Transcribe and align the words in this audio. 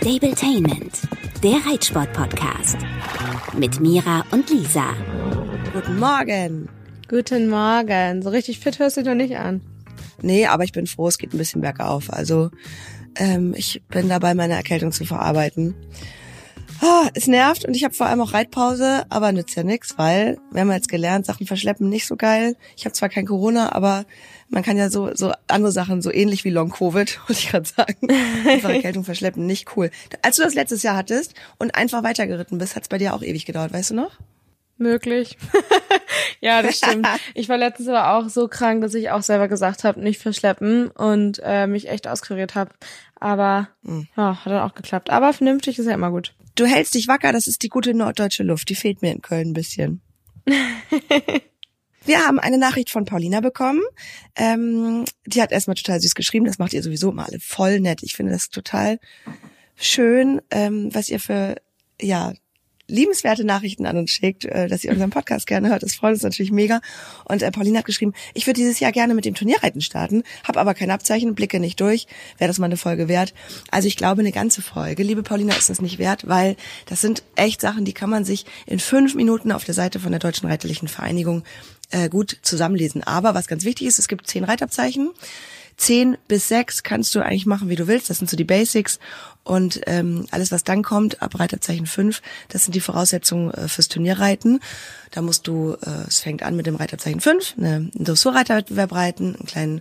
Stabletainment, 0.00 1.02
der 1.42 1.56
Reitsport-Podcast. 1.70 2.78
Mit 3.58 3.80
Mira 3.80 4.24
und 4.30 4.48
Lisa. 4.48 4.94
Guten 5.74 5.98
Morgen. 5.98 6.70
Guten 7.06 7.50
Morgen. 7.50 8.22
So 8.22 8.30
richtig 8.30 8.60
fit 8.60 8.78
hörst 8.78 8.96
du 8.96 9.02
dich 9.02 9.08
noch 9.08 9.14
nicht 9.14 9.36
an. 9.36 9.60
Nee, 10.22 10.46
aber 10.46 10.64
ich 10.64 10.72
bin 10.72 10.86
froh, 10.86 11.08
es 11.08 11.18
geht 11.18 11.34
ein 11.34 11.38
bisschen 11.38 11.60
bergauf. 11.60 12.10
Also 12.10 12.50
ähm, 13.16 13.52
ich 13.54 13.82
bin 13.88 14.08
dabei, 14.08 14.32
meine 14.32 14.54
Erkältung 14.54 14.90
zu 14.90 15.04
verarbeiten. 15.04 15.74
Ah, 16.80 17.08
es 17.14 17.26
nervt 17.26 17.64
und 17.64 17.74
ich 17.74 17.84
habe 17.84 17.94
vor 17.94 18.06
allem 18.06 18.20
auch 18.20 18.32
Reitpause, 18.32 19.04
aber 19.10 19.32
nützt 19.32 19.56
ja 19.56 19.62
nix, 19.62 19.98
weil 19.98 20.38
wir 20.50 20.60
haben 20.62 20.72
jetzt 20.72 20.88
gelernt, 20.88 21.26
Sachen 21.26 21.46
verschleppen 21.46 21.88
nicht 21.88 22.06
so 22.06 22.16
geil. 22.16 22.56
Ich 22.76 22.84
habe 22.84 22.92
zwar 22.92 23.08
kein 23.08 23.26
Corona, 23.26 23.72
aber 23.72 24.04
man 24.48 24.62
kann 24.62 24.76
ja 24.76 24.90
so 24.90 25.14
so 25.14 25.32
andere 25.48 25.72
Sachen 25.72 26.02
so 26.02 26.12
ähnlich 26.12 26.44
wie 26.44 26.50
Long 26.50 26.70
Covid, 26.70 27.20
muss 27.28 27.38
ich 27.44 27.50
gerade 27.50 27.68
sagen, 27.68 28.08
einfach 28.48 28.70
Erkältung 28.70 29.04
verschleppen 29.04 29.46
nicht 29.46 29.76
cool. 29.76 29.90
Als 30.22 30.36
du 30.36 30.42
das 30.42 30.54
letztes 30.54 30.82
Jahr 30.82 30.96
hattest 30.96 31.34
und 31.58 31.74
einfach 31.74 32.02
weitergeritten 32.02 32.58
bist, 32.58 32.76
hat's 32.76 32.88
bei 32.88 32.98
dir 32.98 33.14
auch 33.14 33.22
ewig 33.22 33.46
gedauert, 33.46 33.72
weißt 33.72 33.90
du 33.90 33.94
noch? 33.94 34.12
Möglich. 34.78 35.36
ja, 36.40 36.62
das 36.62 36.78
stimmt. 36.78 37.06
Ich 37.34 37.50
war 37.50 37.58
letztens 37.58 37.88
aber 37.88 38.14
auch 38.14 38.30
so 38.30 38.48
krank, 38.48 38.80
dass 38.80 38.94
ich 38.94 39.10
auch 39.10 39.22
selber 39.22 39.46
gesagt 39.46 39.84
habe, 39.84 40.00
nicht 40.00 40.18
verschleppen 40.22 40.88
und 40.88 41.38
äh, 41.44 41.66
mich 41.66 41.88
echt 41.90 42.08
auskuriert 42.08 42.54
habe. 42.54 42.70
Aber 43.18 43.68
Hm. 43.84 44.08
ja, 44.16 44.42
hat 44.42 44.50
dann 44.50 44.62
auch 44.62 44.74
geklappt. 44.74 45.10
Aber 45.10 45.34
vernünftig 45.34 45.78
ist 45.78 45.84
ja 45.84 45.92
immer 45.92 46.10
gut. 46.10 46.32
Du 46.54 46.66
hältst 46.66 46.94
dich 46.94 47.08
wacker, 47.08 47.32
das 47.32 47.46
ist 47.46 47.62
die 47.62 47.68
gute 47.68 47.94
norddeutsche 47.94 48.42
Luft. 48.42 48.68
Die 48.68 48.74
fehlt 48.74 49.02
mir 49.02 49.12
in 49.12 49.22
Köln 49.22 49.50
ein 49.50 49.52
bisschen. 49.54 50.00
Wir 52.04 52.26
haben 52.26 52.38
eine 52.38 52.58
Nachricht 52.58 52.90
von 52.90 53.04
Paulina 53.04 53.40
bekommen. 53.40 53.82
Ähm, 54.34 55.04
die 55.26 55.42
hat 55.42 55.52
erstmal 55.52 55.76
total 55.76 56.00
süß 56.00 56.14
geschrieben. 56.14 56.46
Das 56.46 56.58
macht 56.58 56.72
ihr 56.72 56.82
sowieso 56.82 57.10
immer 57.10 57.26
alle 57.26 57.40
voll 57.40 57.80
nett. 57.80 58.02
Ich 58.02 58.14
finde 58.14 58.32
das 58.32 58.48
total 58.48 58.98
schön, 59.76 60.40
ähm, 60.50 60.88
was 60.92 61.08
ihr 61.08 61.20
für 61.20 61.56
ja 62.00 62.32
liebenswerte 62.90 63.44
Nachrichten 63.44 63.86
an 63.86 63.96
uns 63.96 64.10
schickt, 64.10 64.44
äh, 64.44 64.68
dass 64.68 64.84
ihr 64.84 64.90
unseren 64.90 65.10
Podcast 65.10 65.46
gerne 65.46 65.70
hört. 65.70 65.82
Das 65.82 65.94
freut 65.94 66.12
uns 66.12 66.22
natürlich 66.22 66.52
mega. 66.52 66.80
Und 67.24 67.42
äh, 67.42 67.50
Paulina 67.50 67.78
hat 67.78 67.86
geschrieben, 67.86 68.12
ich 68.34 68.46
würde 68.46 68.60
dieses 68.60 68.80
Jahr 68.80 68.92
gerne 68.92 69.14
mit 69.14 69.24
dem 69.24 69.34
Turnierreiten 69.34 69.80
starten, 69.80 70.22
habe 70.44 70.60
aber 70.60 70.74
kein 70.74 70.90
Abzeichen, 70.90 71.34
blicke 71.34 71.60
nicht 71.60 71.80
durch. 71.80 72.06
Wäre 72.38 72.48
das 72.48 72.58
mal 72.58 72.66
eine 72.66 72.76
Folge 72.76 73.08
wert? 73.08 73.34
Also 73.70 73.88
ich 73.88 73.96
glaube, 73.96 74.20
eine 74.20 74.32
ganze 74.32 74.62
Folge, 74.62 75.02
liebe 75.02 75.22
Paulina, 75.22 75.54
ist 75.54 75.70
das 75.70 75.80
nicht 75.80 75.98
wert, 75.98 76.28
weil 76.28 76.56
das 76.86 77.00
sind 77.00 77.22
echt 77.36 77.60
Sachen, 77.60 77.84
die 77.84 77.92
kann 77.92 78.10
man 78.10 78.24
sich 78.24 78.44
in 78.66 78.78
fünf 78.78 79.14
Minuten 79.14 79.52
auf 79.52 79.64
der 79.64 79.74
Seite 79.74 80.00
von 80.00 80.10
der 80.10 80.18
Deutschen 80.18 80.48
Reiterlichen 80.48 80.88
Vereinigung 80.88 81.44
äh, 81.90 82.08
gut 82.08 82.38
zusammenlesen. 82.42 83.02
Aber 83.02 83.34
was 83.34 83.46
ganz 83.46 83.64
wichtig 83.64 83.86
ist, 83.86 83.98
es 83.98 84.08
gibt 84.08 84.26
zehn 84.26 84.44
Reitabzeichen. 84.44 85.10
Zehn 85.80 86.18
bis 86.28 86.48
sechs 86.48 86.82
kannst 86.82 87.14
du 87.14 87.20
eigentlich 87.20 87.46
machen, 87.46 87.70
wie 87.70 87.74
du 87.74 87.86
willst. 87.86 88.10
Das 88.10 88.18
sind 88.18 88.28
so 88.28 88.36
die 88.36 88.44
Basics. 88.44 88.98
Und 89.44 89.80
ähm, 89.86 90.26
alles, 90.30 90.52
was 90.52 90.62
dann 90.62 90.82
kommt, 90.82 91.22
ab 91.22 91.40
Reiterzeichen 91.40 91.86
fünf, 91.86 92.20
das 92.50 92.64
sind 92.64 92.74
die 92.74 92.80
Voraussetzungen 92.80 93.50
äh, 93.54 93.66
fürs 93.66 93.88
Turnierreiten. 93.88 94.60
Da 95.10 95.22
musst 95.22 95.46
du, 95.46 95.78
äh, 95.80 96.06
es 96.06 96.20
fängt 96.20 96.42
an 96.42 96.54
mit 96.54 96.66
dem 96.66 96.76
Reiterzeichen 96.76 97.22
fünf, 97.22 97.54
eine, 97.56 97.76
einen 97.76 97.92
Dressurreiterwettbewerb 97.94 98.92
reiten, 98.92 99.36
einen 99.36 99.46
kleinen 99.46 99.80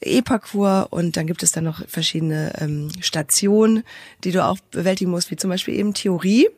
E-Parcours 0.00 0.88
und 0.90 1.16
dann 1.16 1.28
gibt 1.28 1.44
es 1.44 1.52
dann 1.52 1.62
noch 1.62 1.86
verschiedene 1.86 2.54
ähm, 2.60 2.90
Stationen, 3.00 3.84
die 4.24 4.32
du 4.32 4.44
auch 4.44 4.58
bewältigen 4.72 5.12
musst, 5.12 5.30
wie 5.30 5.36
zum 5.36 5.50
Beispiel 5.50 5.74
eben 5.74 5.94
Theorie. 5.94 6.48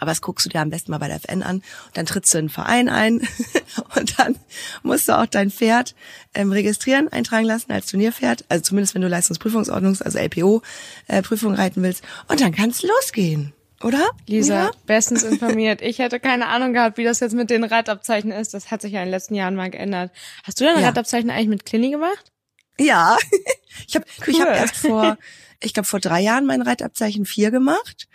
Aber 0.00 0.10
das 0.10 0.20
guckst 0.20 0.44
du 0.46 0.50
dir 0.50 0.60
am 0.60 0.70
besten 0.70 0.90
mal 0.90 0.98
bei 0.98 1.08
der 1.08 1.16
FN 1.16 1.42
an. 1.42 1.56
Und 1.56 1.64
dann 1.94 2.06
trittst 2.06 2.32
du 2.34 2.38
in 2.38 2.42
einen 2.42 2.48
Verein 2.50 2.88
ein 2.88 3.26
und 3.96 4.18
dann 4.18 4.36
musst 4.82 5.08
du 5.08 5.16
auch 5.18 5.26
dein 5.26 5.50
Pferd 5.50 5.94
ähm, 6.34 6.52
registrieren, 6.52 7.08
eintragen 7.08 7.44
lassen 7.46 7.72
als 7.72 7.86
Turnierpferd. 7.86 8.44
Also 8.48 8.62
zumindest 8.62 8.94
wenn 8.94 9.02
du 9.02 9.08
Leistungsprüfungsordnungs-, 9.08 10.02
also 10.02 10.18
LPO-Prüfung 10.18 11.54
reiten 11.54 11.82
willst. 11.82 12.02
Und 12.28 12.40
dann 12.40 12.52
kann's 12.52 12.82
losgehen, 12.82 13.52
oder? 13.82 14.10
Lisa, 14.26 14.54
Ja? 14.64 14.70
bestens 14.86 15.22
informiert. 15.22 15.80
Ich 15.82 15.98
hätte 15.98 16.20
keine 16.20 16.46
Ahnung 16.48 16.72
gehabt, 16.72 16.98
wie 16.98 17.04
das 17.04 17.20
jetzt 17.20 17.34
mit 17.34 17.50
den 17.50 17.64
Reitabzeichen 17.64 18.30
ist. 18.32 18.54
Das 18.54 18.70
hat 18.70 18.82
sich 18.82 18.92
ja 18.92 19.00
in 19.00 19.06
den 19.06 19.10
letzten 19.12 19.34
Jahren 19.34 19.54
mal 19.54 19.70
geändert. 19.70 20.10
Hast 20.44 20.60
du 20.60 20.64
deine 20.64 20.80
Ja. 20.80 20.88
Reitabzeichen 20.88 21.30
eigentlich 21.30 21.48
mit 21.48 21.66
Clini 21.66 21.90
gemacht? 21.90 22.32
Ja, 22.78 23.16
ich 23.86 23.94
habe 23.94 24.04
ich 24.26 24.40
hab 24.40 24.48
Cool. 24.48 24.54
erst 24.54 24.76
vor, 24.78 25.16
ich 25.60 25.72
glaube 25.74 25.86
vor 25.86 26.00
drei 26.00 26.20
Jahren 26.20 26.44
mein 26.46 26.60
Reitabzeichen 26.62 27.24
4 27.24 27.50
gemacht, 27.52 28.08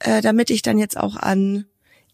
äh, 0.00 0.20
damit 0.20 0.50
ich 0.50 0.62
dann 0.62 0.78
jetzt 0.78 0.96
auch 0.96 1.16
an 1.16 1.66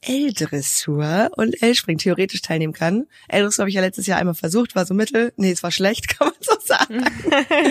L-Dressur 0.03 1.31
und 1.37 1.63
L-Spring 1.63 1.99
theoretisch 1.99 2.41
teilnehmen 2.43 2.73
kann. 2.73 3.07
L-Dressur 3.29 3.63
habe 3.63 3.69
ich 3.69 3.75
ja 3.75 3.83
letztes 3.83 4.07
Jahr 4.07 4.19
einmal 4.19 4.35
versucht, 4.35 4.75
war 4.75 4.87
so 4.87 4.95
mittel. 4.95 5.33
Nee, 5.37 5.51
es 5.51 5.63
war 5.63 5.71
schlecht, 5.71 6.09
kann 6.19 6.29
man 6.29 6.37
so 6.41 6.57
sagen. 6.65 7.05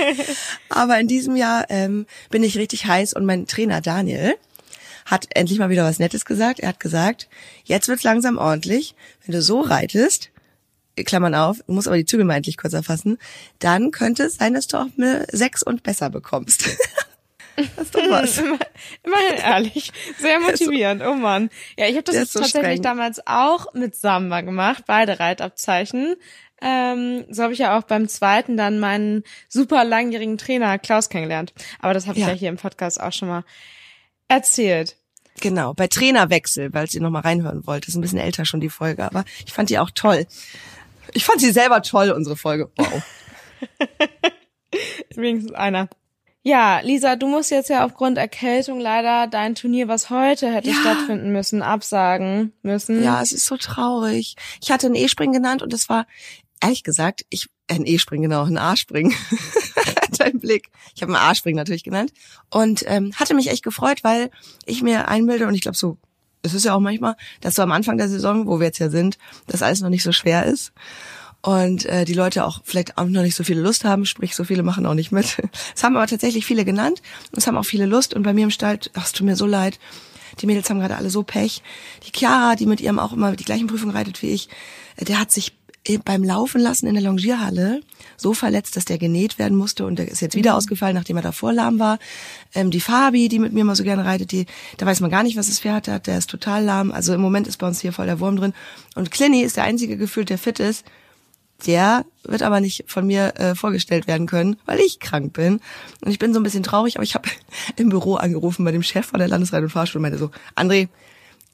Aber 0.70 1.00
in 1.00 1.08
diesem 1.08 1.36
Jahr 1.36 1.66
ähm, 1.70 2.06
bin 2.30 2.44
ich 2.44 2.58
richtig 2.58 2.86
heiß 2.86 3.14
und 3.14 3.26
mein 3.26 3.48
Trainer 3.48 3.82
Daniel 3.82 4.36
hat 5.06 5.28
endlich 5.32 5.58
mal 5.58 5.72
wieder 5.72 5.86
was 5.86 5.98
Nettes 5.98 6.24
gesagt. 6.24 6.60
Er 6.60 6.70
hat 6.70 6.80
gesagt, 6.80 7.30
jetzt 7.64 7.88
wird's 7.88 8.04
langsam 8.04 8.38
ordentlich. 8.38 8.96
Wenn 9.26 9.34
du 9.34 9.42
so 9.42 9.62
reitest, 9.62 10.30
Klammern 11.04 11.34
auf, 11.34 11.64
du 11.66 11.74
musst 11.74 11.88
aber 11.88 11.98
die 11.98 12.06
Zügel 12.06 12.26
mal 12.26 12.36
endlich 12.36 12.58
kurz 12.58 12.74
erfassen, 12.74 13.18
dann 13.60 13.92
könnte 13.92 14.24
es 14.24 14.36
sein, 14.36 14.54
dass 14.54 14.68
du 14.68 14.78
auch 14.78 14.88
eine 14.98 15.26
6 15.32 15.64
und 15.64 15.82
besser 15.82 16.10
bekommst. 16.10 16.70
das 17.76 17.86
ist 17.86 17.96
doch 17.96 18.10
was. 18.10 18.38
Immer, 18.38 18.58
immerhin 19.04 19.38
ehrlich. 19.44 19.92
Sehr 20.18 20.40
motivierend. 20.40 21.02
Oh 21.04 21.14
Mann. 21.14 21.50
Ja, 21.78 21.86
ich 21.88 21.94
habe 21.94 22.04
das 22.04 22.16
jetzt 22.16 22.34
so 22.34 22.40
tatsächlich 22.40 22.72
streng. 22.72 22.82
damals 22.82 23.22
auch 23.28 23.74
mit 23.74 23.96
Samba 23.96 24.42
gemacht, 24.42 24.84
beide 24.88 25.20
Reitabzeichen. 25.20 26.16
Ähm, 26.62 27.26
so 27.30 27.44
habe 27.44 27.54
ich 27.54 27.60
ja 27.60 27.78
auch 27.78 27.84
beim 27.84 28.08
zweiten 28.10 28.58
dann 28.58 28.80
meinen 28.80 29.24
super 29.48 29.86
langjährigen 29.86 30.38
Trainer 30.38 30.78
Klaus 30.78 31.08
kennengelernt. 31.10 31.54
Aber 31.80 31.94
das 31.94 32.06
habe 32.08 32.18
ich 32.20 32.26
Ja. 32.26 32.32
ja 32.32 32.36
hier 32.36 32.50
im 32.50 32.58
Podcast 32.58 33.00
auch 33.00 33.14
schon 33.14 33.30
mal 33.30 33.44
erzählt. 34.28 34.98
Genau, 35.42 35.74
bei 35.74 35.88
Trainerwechsel, 35.88 36.74
weil 36.74 36.88
ihr 36.92 37.02
noch 37.02 37.12
mal 37.12 37.22
reinhören 37.22 37.66
wollt. 37.66 37.84
Das 37.84 37.90
ist 37.90 37.96
ein 37.96 38.02
bisschen 38.02 38.20
älter 38.20 38.44
schon 38.44 38.60
die 38.60 38.70
Folge, 38.70 39.06
aber 39.06 39.24
ich 39.46 39.54
fand 39.54 39.70
die 39.70 39.80
auch 39.80 39.90
toll. 39.92 40.28
Ich 41.14 41.24
fand 41.24 41.40
sie 41.40 41.52
selber 41.52 41.82
toll, 41.82 42.12
unsere 42.12 42.36
Folge. 42.36 42.70
Wow. 42.76 43.02
Wenigstens 45.16 45.54
einer. 45.54 45.90
Ja, 46.42 46.80
Lisa, 46.80 47.16
du 47.18 47.28
musst 47.28 47.52
jetzt 47.52 47.70
ja 47.70 47.84
aufgrund 47.86 48.18
Erkältung 48.18 48.80
leider 48.80 49.28
dein 49.28 49.56
Turnier, 49.56 49.88
was 49.90 50.10
heute 50.10 50.52
hätte 50.52 50.70
Ja. 50.70 50.76
stattfinden 50.76 51.32
müssen, 51.32 51.62
absagen 51.62 52.54
müssen. 52.62 53.04
Ja, 53.04 53.22
es 53.22 53.34
ist 53.34 53.46
so 53.46 53.58
traurig. 53.58 54.36
Ich 54.62 54.72
hatte 54.72 54.88
einen 54.88 54.96
E-Spring 54.96 55.34
genannt 55.34 55.62
und 55.62 55.74
es 55.74 55.90
war, 55.90 56.08
ehrlich 56.62 56.84
gesagt, 56.84 57.26
ich, 57.30 57.48
ein 57.68 57.86
E-Spring, 57.86 58.22
genau, 58.22 58.44
ein 58.46 58.58
A-Spring. 58.58 59.14
Dein 60.18 60.40
Blick. 60.40 60.70
Ich 60.96 61.02
habe 61.02 61.14
einen 61.16 61.30
A-Spring 61.30 61.56
natürlich 61.56 61.84
genannt. 61.84 62.12
Und 62.50 62.84
ähm, 62.88 63.12
hatte 63.16 63.34
mich 63.36 63.50
echt 63.50 63.64
gefreut, 63.64 64.04
weil 64.04 64.32
ich 64.66 64.82
mir 64.82 65.08
einbilde, 65.08 65.46
und 65.46 65.56
ich 65.56 65.62
glaube 65.62 65.78
so, 65.78 65.98
es 66.42 66.54
ist 66.54 66.64
ja 66.66 66.74
auch 66.74 66.80
manchmal, 66.80 67.16
dass 67.42 67.56
so 67.56 67.62
am 67.62 67.72
Anfang 67.74 67.98
der 67.98 68.08
Saison, 68.08 68.48
wo 68.48 68.60
wir 68.60 68.68
jetzt 68.68 68.80
ja 68.80 68.90
sind, 68.90 69.18
das 69.48 69.62
alles 69.62 69.82
noch 69.82 69.90
nicht 69.90 70.04
so 70.04 70.14
schwer 70.14 70.46
ist. 70.46 70.72
Und 71.42 71.86
äh, 71.86 72.04
die 72.04 72.14
Leute 72.14 72.46
auch 72.46 72.60
vielleicht 72.66 72.98
auch 72.98 73.06
noch 73.06 73.22
nicht 73.22 73.36
so 73.36 73.46
viele 73.46 73.62
Lust 73.62 73.86
haben, 73.86 74.06
sprich, 74.06 74.36
so 74.36 74.44
viele 74.44 74.62
machen 74.64 74.86
auch 74.86 74.94
nicht 74.94 75.12
mit. 75.12 75.38
Es 75.76 75.84
haben 75.84 75.96
aber 75.96 76.08
tatsächlich 76.08 76.46
viele 76.46 76.66
genannt 76.66 77.02
und 77.32 77.38
es 77.38 77.48
haben 77.48 77.58
auch 77.58 77.64
viele 77.64 77.86
Lust. 77.86 78.14
Und 78.14 78.24
bei 78.24 78.34
mir 78.34 78.44
im 78.44 78.52
Stall, 78.52 78.80
ach, 78.94 79.06
es 79.06 79.14
tut 79.14 79.26
mir 79.26 79.38
so 79.38 79.46
leid, 79.46 79.80
die 80.42 80.46
Mädels 80.46 80.70
haben 80.70 80.80
gerade 80.80 80.98
alle 80.98 81.10
so 81.10 81.24
Pech. 81.24 81.62
Die 82.06 82.18
Chiara, 82.18 82.56
die 82.56 82.66
mit 82.66 82.82
ihrem 82.82 83.00
auch 83.00 83.14
immer 83.14 83.36
die 83.36 83.46
gleichen 83.46 83.68
Prüfungen 83.68 83.96
reitet 83.96 84.22
wie 84.22 84.32
ich, 84.32 84.50
äh, 84.98 85.06
der 85.06 85.20
hat 85.20 85.32
sich 85.32 85.54
äh, 85.86 85.98
beim 85.98 86.24
Laufen 86.24 86.60
lassen 86.60 86.88
in 86.88 86.96
der 86.96 87.04
Longierhalle 87.04 87.82
so 88.18 88.34
verletzt, 88.34 88.76
dass 88.76 88.86
der 88.86 88.98
genäht 88.98 89.40
werden 89.40 89.58
musste 89.58 89.86
und 89.86 89.98
der 89.98 90.10
ist 90.10 90.22
jetzt 90.22 90.36
wieder 90.36 90.56
ausgefallen, 90.56 90.96
nachdem 90.96 91.18
er 91.18 91.24
davor 91.24 91.54
lahm 91.54 91.80
war. 91.80 92.00
Ähm, 92.54 92.70
die 92.70 92.82
Fabi, 92.82 93.30
die 93.30 93.40
mit 93.40 93.54
mir 93.54 93.62
immer 93.62 93.76
so 93.76 93.84
gerne 93.84 94.04
reitet, 94.04 94.32
die, 94.32 94.46
da 94.78 94.86
weiß 94.86 95.00
man 95.00 95.10
gar 95.10 95.24
nicht, 95.24 95.38
was 95.38 95.48
das 95.48 95.60
Pferd 95.60 95.88
hat, 95.88 96.08
der 96.08 96.18
ist 96.18 96.30
total 96.30 96.64
lahm. 96.64 96.92
Also 96.92 97.14
im 97.14 97.22
Moment 97.22 97.48
ist 97.48 97.58
bei 97.58 97.68
uns 97.68 97.80
hier 97.80 97.94
voll 97.94 98.08
der 98.08 98.20
Wurm 98.20 98.36
drin. 98.36 98.54
Und 98.96 99.12
Clinny 99.12 99.42
ist 99.42 99.56
der 99.56 99.64
einzige 99.64 99.96
gefühlt, 99.96 100.30
der 100.30 100.38
fit 100.38 100.60
ist. 100.60 100.86
Der 101.66 102.06
wird 102.24 102.42
aber 102.42 102.62
nicht 102.62 102.86
von 102.88 103.06
mir 103.06 103.34
äh, 103.38 103.56
vorgestellt 103.56 104.08
werden 104.08 104.28
können, 104.28 104.58
weil 104.66 104.80
ich 104.80 105.00
krank 105.00 105.34
bin. 105.34 105.60
Und 106.02 106.12
ich 106.12 106.20
bin 106.20 106.34
so 106.34 106.40
ein 106.40 106.44
bisschen 106.44 106.64
traurig, 106.64 106.96
aber 106.96 107.04
ich 107.04 107.16
habe 107.16 107.30
im 107.76 107.90
Büro 107.90 108.16
angerufen 108.16 108.66
bei 108.66 108.72
dem 108.72 108.84
Chef 108.84 109.06
von 109.06 109.20
der 109.20 109.28
Landesreit- 109.28 109.64
und 109.64 109.70
Fahrschule 109.70 110.00
und 110.00 110.04
meinte 110.04 110.18
so, 110.18 110.32
André, 110.56 110.88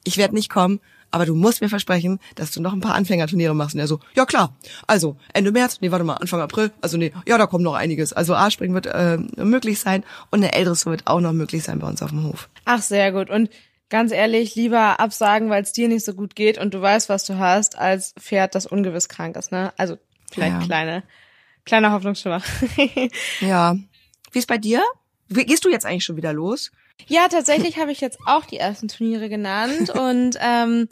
ich 0.04 0.16
werde 0.16 0.34
nicht 0.34 0.50
kommen, 0.50 0.80
aber 1.10 1.26
du 1.26 1.34
musst 1.34 1.60
mir 1.60 1.68
versprechen, 1.68 2.18
dass 2.34 2.50
du 2.50 2.60
noch 2.60 2.72
ein 2.72 2.80
paar 2.80 2.94
Anfängerturniere 2.94 3.54
machst. 3.54 3.74
Und 3.74 3.80
er 3.80 3.88
so, 3.88 4.00
ja 4.14 4.26
klar, 4.26 4.56
also 4.86 5.16
Ende 5.32 5.52
März, 5.52 5.78
nee, 5.80 5.90
warte 5.90 6.04
mal, 6.04 6.14
Anfang 6.14 6.40
April, 6.40 6.72
also 6.80 6.96
nee, 6.96 7.12
ja, 7.26 7.38
da 7.38 7.46
kommt 7.46 7.64
noch 7.64 7.74
einiges. 7.74 8.12
Also 8.12 8.34
A-Springen 8.34 8.74
wird 8.74 8.86
äh, 8.86 9.18
möglich 9.36 9.80
sein 9.80 10.04
und 10.30 10.40
eine 10.40 10.52
Älteres 10.52 10.86
wird 10.86 11.06
auch 11.06 11.20
noch 11.20 11.32
möglich 11.32 11.62
sein 11.62 11.78
bei 11.78 11.88
uns 11.88 12.02
auf 12.02 12.10
dem 12.10 12.24
Hof. 12.24 12.48
Ach, 12.64 12.82
sehr 12.82 13.12
gut. 13.12 13.30
Und 13.30 13.50
ganz 13.88 14.12
ehrlich, 14.12 14.54
lieber 14.54 14.98
absagen, 15.00 15.48
weil 15.50 15.62
es 15.62 15.72
dir 15.72 15.88
nicht 15.88 16.04
so 16.04 16.14
gut 16.14 16.34
geht 16.34 16.58
und 16.58 16.74
du 16.74 16.80
weißt, 16.80 17.08
was 17.08 17.24
du 17.24 17.38
hast, 17.38 17.78
als 17.78 18.14
Pferd, 18.18 18.54
das 18.54 18.66
ungewiss 18.66 19.08
krank 19.08 19.36
ist, 19.36 19.52
ne? 19.52 19.72
Also 19.76 19.96
vielleicht 20.32 20.60
Ja. 20.60 20.66
kleine, 20.66 21.02
kleiner 21.64 21.92
Hoffnungsschimmer. 21.92 22.42
Ja. 23.40 23.76
Wie 24.32 24.38
ist 24.38 24.48
bei 24.48 24.58
dir? 24.58 24.82
Wie, 25.28 25.44
gehst 25.44 25.64
du 25.64 25.70
jetzt 25.70 25.86
eigentlich 25.86 26.04
schon 26.04 26.16
wieder 26.16 26.32
los? 26.32 26.70
ja, 27.08 27.28
tatsächlich 27.28 27.78
habe 27.78 27.92
ich 27.92 28.00
jetzt 28.00 28.18
auch 28.24 28.46
die 28.46 28.56
ersten 28.56 28.88
Turniere 28.88 29.28
genannt 29.28 29.90
und 29.90 30.36
ähm, 30.40 30.88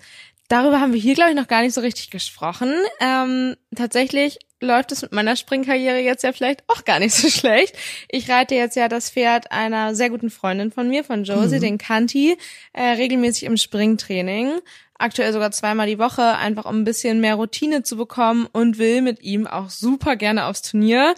Darüber 0.49 0.81
haben 0.81 0.93
wir 0.93 1.00
hier, 1.00 1.14
glaube 1.14 1.31
ich, 1.31 1.37
noch 1.37 1.49
gar 1.49 1.62
nicht 1.62 1.75
so 1.75 1.81
richtig 1.81 2.11
gesprochen. 2.11 2.73
Ähm, 3.00 3.56
tatsächlich 3.75 4.38
läuft 4.61 4.93
es 4.93 5.02
mit 5.02 5.12
meiner 5.12 5.37
Springkarriere 5.37 6.00
jetzt 6.00 6.23
ja 6.25 6.32
vielleicht 6.32 6.64
auch 6.69 6.85
gar 6.85 6.99
nicht 6.99 7.14
so 7.14 7.29
schlecht. 7.31 7.76
Ich 8.11 8.29
reite 8.31 8.55
jetzt 8.55 8.76
ja 8.76 8.88
das 8.88 9.11
Pferd 9.11 9.52
einer 9.52 9.94
sehr 9.94 10.11
guten 10.11 10.31
Freundin 10.31 10.73
von 10.73 10.88
mir, 10.88 11.05
von 11.05 11.25
Josie, 11.25 11.56
mhm. 11.56 11.61
den 11.61 11.79
Kanti, 11.79 12.37
äh, 12.73 12.82
regelmäßig 12.82 13.44
im 13.44 13.56
Springtraining. 13.56 14.61
Aktuell 14.96 15.32
sogar 15.32 15.50
zweimal 15.50 15.87
die 15.87 15.99
Woche, 15.99 16.37
einfach 16.37 16.67
um 16.67 16.81
ein 16.81 16.85
bisschen 16.85 17.20
mehr 17.20 17.35
Routine 17.35 17.82
zu 17.82 17.96
bekommen 17.96 18.46
und 18.52 18.79
will 18.79 19.02
mit 19.02 19.23
ihm 19.23 19.46
auch 19.46 19.70
super 19.70 20.17
gerne 20.17 20.46
aufs 20.46 20.62
Turnier. 20.62 21.14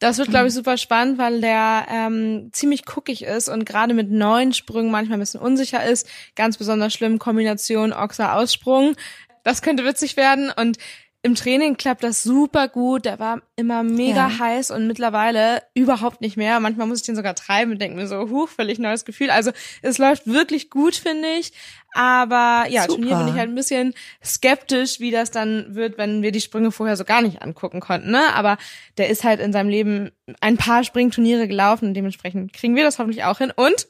Das 0.00 0.16
wird, 0.16 0.30
glaube 0.30 0.48
ich, 0.48 0.54
super 0.54 0.78
spannend, 0.78 1.18
weil 1.18 1.42
der 1.42 1.86
ähm, 1.90 2.48
ziemlich 2.52 2.86
guckig 2.86 3.22
ist 3.22 3.50
und 3.50 3.66
gerade 3.66 3.92
mit 3.92 4.10
neuen 4.10 4.54
Sprüngen 4.54 4.90
manchmal 4.90 5.18
ein 5.18 5.20
bisschen 5.20 5.40
unsicher 5.42 5.84
ist. 5.84 6.08
Ganz 6.34 6.56
besonders 6.56 6.94
schlimm 6.94 7.18
Kombination 7.18 7.92
Ochser-Aussprung. 7.92 8.96
Das 9.44 9.60
könnte 9.60 9.84
witzig 9.84 10.16
werden 10.16 10.50
und 10.56 10.78
im 11.22 11.34
Training 11.34 11.76
klappt 11.76 12.02
das 12.02 12.22
super 12.22 12.68
gut. 12.68 13.04
Der 13.04 13.18
war 13.18 13.42
immer 13.54 13.82
mega 13.82 14.28
ja. 14.28 14.38
heiß 14.38 14.70
und 14.70 14.86
mittlerweile 14.86 15.62
überhaupt 15.74 16.22
nicht 16.22 16.38
mehr. 16.38 16.58
Manchmal 16.60 16.86
muss 16.86 17.00
ich 17.00 17.06
den 17.06 17.16
sogar 17.16 17.34
treiben 17.34 17.72
und 17.72 17.80
denke 17.80 17.96
mir 17.96 18.06
so, 18.06 18.30
huch, 18.30 18.48
völlig 18.48 18.78
neues 18.78 19.04
Gefühl. 19.04 19.30
Also 19.30 19.50
es 19.82 19.98
läuft 19.98 20.26
wirklich 20.26 20.70
gut, 20.70 20.96
finde 20.96 21.28
ich. 21.38 21.52
Aber 21.92 22.64
ja, 22.70 22.82
super. 22.82 22.94
Turnier 22.94 23.16
bin 23.18 23.28
ich 23.28 23.34
halt 23.34 23.50
ein 23.50 23.54
bisschen 23.54 23.94
skeptisch, 24.24 24.98
wie 25.00 25.10
das 25.10 25.30
dann 25.30 25.74
wird, 25.74 25.98
wenn 25.98 26.22
wir 26.22 26.32
die 26.32 26.40
Sprünge 26.40 26.72
vorher 26.72 26.96
so 26.96 27.04
gar 27.04 27.20
nicht 27.20 27.42
angucken 27.42 27.80
konnten. 27.80 28.10
Ne? 28.10 28.34
Aber 28.34 28.56
der 28.96 29.10
ist 29.10 29.22
halt 29.22 29.40
in 29.40 29.52
seinem 29.52 29.68
Leben 29.68 30.12
ein 30.40 30.56
paar 30.56 30.84
Springturniere 30.84 31.48
gelaufen 31.48 31.88
und 31.88 31.94
dementsprechend 31.94 32.54
kriegen 32.54 32.76
wir 32.76 32.84
das 32.84 32.98
hoffentlich 32.98 33.24
auch 33.24 33.38
hin. 33.38 33.52
Und 33.54 33.88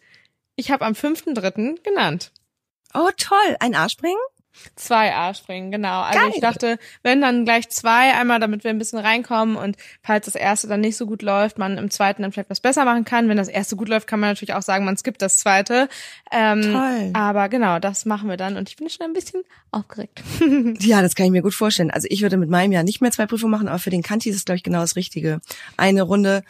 ich 0.57 0.73
habe 0.73 0.85
am 0.85 0.95
5.3. 0.95 1.81
genannt. 1.85 2.33
Oh, 2.93 3.11
toll. 3.17 3.57
Ein 3.61 3.77
A-Springen? 3.77 4.19
Zwei 4.77 5.15
A-Springen, 5.15 5.71
genau. 5.71 6.01
Also 6.03 6.19
Geil. 6.19 6.31
ich 6.35 6.41
dachte, 6.41 6.79
wenn 7.03 7.21
dann 7.21 7.45
gleich 7.45 7.69
zwei, 7.69 8.15
einmal 8.15 8.41
damit 8.41 8.65
wir 8.65 8.71
ein 8.71 8.79
bisschen 8.79 8.99
reinkommen 8.99 9.57
und 9.57 9.77
falls 10.03 10.27
das 10.27 10.35
erste 10.35 10.69
dann 10.69 10.81
nicht 10.81 10.97
so 10.97 11.07
gut 11.07 11.23
läuft, 11.23 11.59
man 11.59 11.79
im 11.79 11.91
zweiten 11.91 12.23
dann 12.23 12.33
vielleicht 12.33 12.51
was 12.51 12.61
besser 12.61 12.85
machen 12.85 13.05
kann. 13.05 13.29
Wenn 13.29 13.37
das 13.37 13.49
erste 13.49 13.77
gut 13.77 13.89
läuft, 13.89 14.07
kann 14.07 14.21
man 14.21 14.31
natürlich 14.31 14.55
auch 14.55 14.63
sagen, 14.63 14.85
man 14.85 14.97
skippt 14.97 15.23
das 15.23 15.39
zweite. 15.39 15.89
Ähm, 16.33 16.63
Toll. 16.63 17.11
Aber 17.15 17.49
genau, 17.49 17.79
das 17.79 18.05
machen 18.05 18.29
wir 18.29 18.37
dann 18.37 18.57
und 18.57 18.69
ich 18.69 18.77
bin 18.77 18.89
schon 18.89 19.07
ein 19.07 19.13
bisschen 19.13 19.43
aufgeregt. 19.71 20.23
ja, 20.81 21.03
das 21.03 21.15
kann 21.15 21.27
ich 21.27 21.33
mir 21.33 21.43
gut 21.43 21.55
vorstellen. 21.55 21.91
Also 21.91 22.09
ich 22.11 22.23
würde 22.23 22.37
mit 22.37 22.51
meinem 22.51 22.73
Jahr 22.73 22.83
nicht 22.83 23.01
mehr 23.01 23.11
zwei 23.11 23.27
Prüfungen 23.27 23.51
machen, 23.51 23.69
aber 23.69 23.79
für 23.79 23.91
den 23.91 24.03
Kanti 24.03 24.31
ist 24.31 24.37
es, 24.37 24.45
glaube 24.45 24.57
ich, 24.57 24.63
genau 24.63 24.81
das 24.81 24.97
Richtige. 24.97 25.41
Eine 25.77 26.03
Runde 26.03 26.43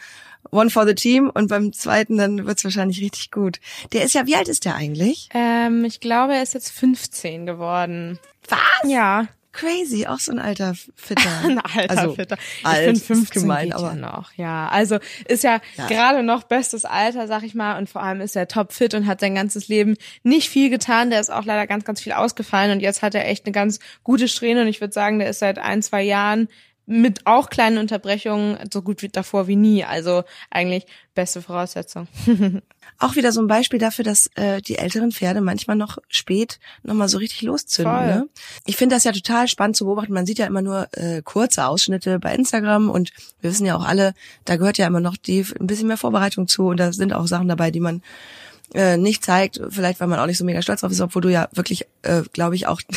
One 0.49 0.69
for 0.69 0.87
the 0.87 0.95
Team 0.95 1.29
und 1.33 1.47
beim 1.47 1.73
zweiten 1.73 2.17
dann 2.17 2.45
wird's 2.45 2.63
wahrscheinlich 2.63 3.01
richtig 3.01 3.31
gut. 3.31 3.59
Der 3.93 4.03
ist 4.03 4.13
ja, 4.13 4.25
wie 4.25 4.35
alt 4.35 4.47
ist 4.47 4.65
der 4.65 4.75
eigentlich? 4.75 5.29
Ähm, 5.33 5.85
ich 5.85 5.99
glaube, 5.99 6.33
er 6.33 6.43
ist 6.43 6.53
jetzt 6.53 6.71
15 6.71 7.45
geworden. 7.45 8.19
Was? 8.49 8.89
Ja. 8.89 9.27
Crazy, 9.53 10.07
auch 10.07 10.19
so 10.19 10.31
ein 10.31 10.39
alter 10.39 10.75
Fitter. 10.95 11.29
ein 11.43 11.59
alter 11.59 11.97
also, 11.97 12.15
Fitter. 12.15 12.37
Ich 12.59 12.65
alt, 12.65 12.85
bin 12.85 12.95
15 12.95 13.41
gemein, 13.41 13.73
aber 13.73 13.89
ja 13.89 13.95
noch. 13.95 14.31
Ja, 14.33 14.69
also 14.69 14.97
ist 15.27 15.43
ja, 15.43 15.59
ja. 15.75 15.87
gerade 15.87 16.23
noch 16.23 16.43
bestes 16.43 16.85
Alter, 16.85 17.27
sag 17.27 17.43
ich 17.43 17.53
mal, 17.53 17.77
und 17.77 17.89
vor 17.89 18.01
allem 18.01 18.21
ist 18.21 18.35
er 18.37 18.47
top 18.47 18.71
fit 18.71 18.93
und 18.93 19.07
hat 19.07 19.19
sein 19.19 19.35
ganzes 19.35 19.67
Leben 19.67 19.97
nicht 20.23 20.49
viel 20.49 20.69
getan. 20.69 21.09
Der 21.09 21.19
ist 21.19 21.31
auch 21.31 21.43
leider 21.43 21.67
ganz, 21.67 21.83
ganz 21.83 21.99
viel 21.99 22.13
ausgefallen 22.13 22.71
und 22.71 22.79
jetzt 22.79 23.01
hat 23.01 23.13
er 23.13 23.27
echt 23.27 23.45
eine 23.45 23.51
ganz 23.51 23.79
gute 24.03 24.29
Strähne 24.29 24.61
und 24.61 24.67
ich 24.67 24.79
würde 24.79 24.93
sagen, 24.93 25.19
der 25.19 25.29
ist 25.29 25.39
seit 25.39 25.59
ein, 25.59 25.81
zwei 25.81 26.01
Jahren 26.01 26.47
mit 26.91 27.25
auch 27.25 27.49
kleinen 27.49 27.77
Unterbrechungen 27.77 28.57
so 28.71 28.81
gut 28.81 29.01
wie 29.01 29.07
davor 29.07 29.47
wie 29.47 29.55
nie. 29.55 29.85
Also 29.85 30.23
eigentlich 30.49 30.85
beste 31.15 31.41
Voraussetzung. 31.41 32.07
auch 32.99 33.15
wieder 33.15 33.31
so 33.31 33.41
ein 33.41 33.47
Beispiel 33.47 33.79
dafür, 33.79 34.03
dass 34.03 34.29
äh, 34.35 34.61
die 34.61 34.77
älteren 34.77 35.11
Pferde 35.11 35.39
manchmal 35.39 35.77
noch 35.77 35.97
spät 36.09 36.59
nochmal 36.83 37.07
so 37.07 37.17
richtig 37.17 37.43
loszünden. 37.43 38.05
Ne? 38.05 38.29
Ich 38.65 38.75
finde 38.75 38.95
das 38.95 39.05
ja 39.05 39.13
total 39.13 39.47
spannend 39.47 39.77
zu 39.77 39.85
beobachten. 39.85 40.13
Man 40.13 40.25
sieht 40.25 40.37
ja 40.37 40.45
immer 40.45 40.61
nur 40.61 40.87
äh, 40.91 41.21
kurze 41.21 41.65
Ausschnitte 41.65 42.19
bei 42.19 42.35
Instagram 42.35 42.89
und 42.89 43.13
wir 43.39 43.51
wissen 43.51 43.65
ja 43.65 43.77
auch 43.77 43.85
alle, 43.85 44.13
da 44.43 44.57
gehört 44.57 44.77
ja 44.77 44.87
immer 44.87 44.99
noch 44.99 45.15
die 45.15 45.45
ein 45.59 45.67
bisschen 45.67 45.87
mehr 45.87 45.97
Vorbereitung 45.97 46.47
zu 46.47 46.67
und 46.67 46.77
da 46.77 46.91
sind 46.91 47.13
auch 47.13 47.27
Sachen 47.27 47.47
dabei, 47.47 47.71
die 47.71 47.79
man 47.79 48.01
äh, 48.73 48.97
nicht 48.97 49.23
zeigt, 49.23 49.61
vielleicht 49.69 49.99
weil 49.99 50.07
man 50.07 50.19
auch 50.19 50.27
nicht 50.27 50.37
so 50.37 50.45
mega 50.45 50.61
stolz 50.61 50.81
drauf 50.81 50.91
ist, 50.91 51.01
obwohl 51.01 51.21
du 51.21 51.29
ja 51.29 51.47
wirklich, 51.53 51.87
äh, 52.01 52.23
glaube 52.33 52.55
ich, 52.55 52.67
auch 52.67 52.81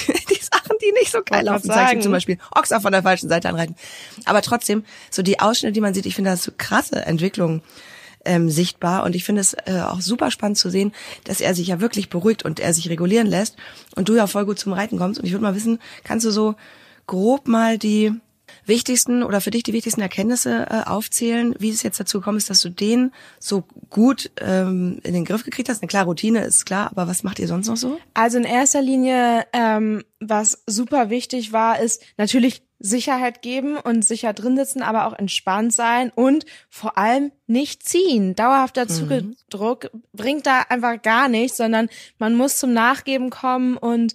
Sachen, 0.65 0.77
die 0.83 0.93
nicht 0.93 1.13
so 1.13 1.21
geil 1.25 1.45
laufen, 1.45 1.69
zeigst, 1.69 2.03
zum 2.03 2.13
Beispiel. 2.13 2.39
Ochser 2.55 2.81
von 2.81 2.93
der 2.93 3.03
falschen 3.03 3.29
Seite 3.29 3.49
anreiten. 3.49 3.77
Aber 4.25 4.43
trotzdem, 4.43 4.85
so 5.11 5.23
die 5.23 5.41
Ausschnitte, 5.41 5.73
die 5.73 5.81
man 5.81 5.95
sieht, 5.95 6.07
ich 6.07 6.15
finde 6.15 6.31
das 6.31 6.43
so 6.43 6.53
krasse 6.57 7.05
Entwicklung 7.07 7.63
ähm, 8.25 8.51
sichtbar. 8.51 9.05
Und 9.05 9.15
ich 9.15 9.25
finde 9.25 9.41
es 9.41 9.55
äh, 9.67 9.83
auch 9.87 10.01
super 10.01 10.31
spannend 10.31 10.59
zu 10.59 10.71
sehen, 10.71 10.93
dass 11.25 11.41
er 11.41 11.55
sich 11.55 11.69
ja 11.69 11.81
wirklich 11.81 12.09
beruhigt 12.09 12.45
und 12.45 12.61
er 12.61 12.75
sich 12.75 12.89
regulieren 12.89 13.27
lässt 13.27 13.57
und 13.97 14.09
du 14.09 14.15
ja 14.15 14.27
voll 14.27 14.47
gut 14.47 14.59
zum 14.59 14.73
Reiten 14.73 14.99
kommst. 14.99 15.21
Und 15.21 15.27
ich 15.27 15.33
würde 15.33 15.43
mal 15.43 15.55
wissen, 15.55 15.79
kannst 16.05 16.25
du 16.25 16.31
so 16.31 16.55
grob 17.07 17.49
mal 17.49 17.79
die 17.79 18.13
wichtigsten 18.67 19.23
oder 19.23 19.41
für 19.41 19.51
dich 19.51 19.63
die 19.63 19.73
wichtigsten 19.73 20.01
Erkenntnisse 20.01 20.67
äh, 20.71 20.89
aufzählen, 20.89 21.55
wie 21.59 21.71
es 21.71 21.83
jetzt 21.83 22.01
dazu 22.01 22.19
gekommen 22.19 22.39
ist, 22.39 22.51
dass 22.51 22.63
du 22.63 22.69
den 22.69 23.13
so 23.39 23.65
gut 23.91 24.31
ähm, 24.41 25.01
in 25.03 25.15
den 25.15 25.25
Griff 25.25 25.45
gekriegt 25.45 25.69
hast? 25.69 25.83
Eine 25.83 25.89
klare 25.89 26.07
Routine 26.07 26.45
ist 26.45 26.65
klar, 26.65 26.91
aber 26.91 27.07
was 27.09 27.23
macht 27.23 27.39
ihr 27.39 27.49
sonst 27.49 27.69
noch 27.69 27.77
so? 27.77 27.99
Also 28.15 28.39
in 28.39 28.45
erster 28.45 28.83
Linie, 28.83 29.47
ähm, 29.53 30.05
was 30.21 30.63
super 30.67 31.11
wichtig 31.11 31.53
war, 31.53 31.81
ist 31.81 32.03
natürlich 32.17 32.63
Sicherheit 32.79 33.41
geben 33.41 33.79
und 33.79 34.05
sicher 34.05 34.35
drin 34.35 34.57
sitzen, 34.57 34.83
aber 34.83 35.07
auch 35.07 35.15
entspannt 35.15 35.73
sein 35.73 36.11
und 36.15 36.45
vor 36.69 36.99
allem 36.99 37.33
nicht 37.47 37.83
ziehen. 37.83 38.35
Dauerhafter. 38.35 38.89
Zugedruck 38.89 39.91
mhm. 39.93 40.03
bringt 40.13 40.47
da 40.47 40.61
einfach 40.69 41.01
gar 41.01 41.29
nichts, 41.29 41.57
sondern 41.57 41.89
man 42.19 42.35
muss 42.35 42.59
zum 42.59 42.73
Nachgeben 42.75 43.31
kommen 43.31 43.79
und 43.79 44.15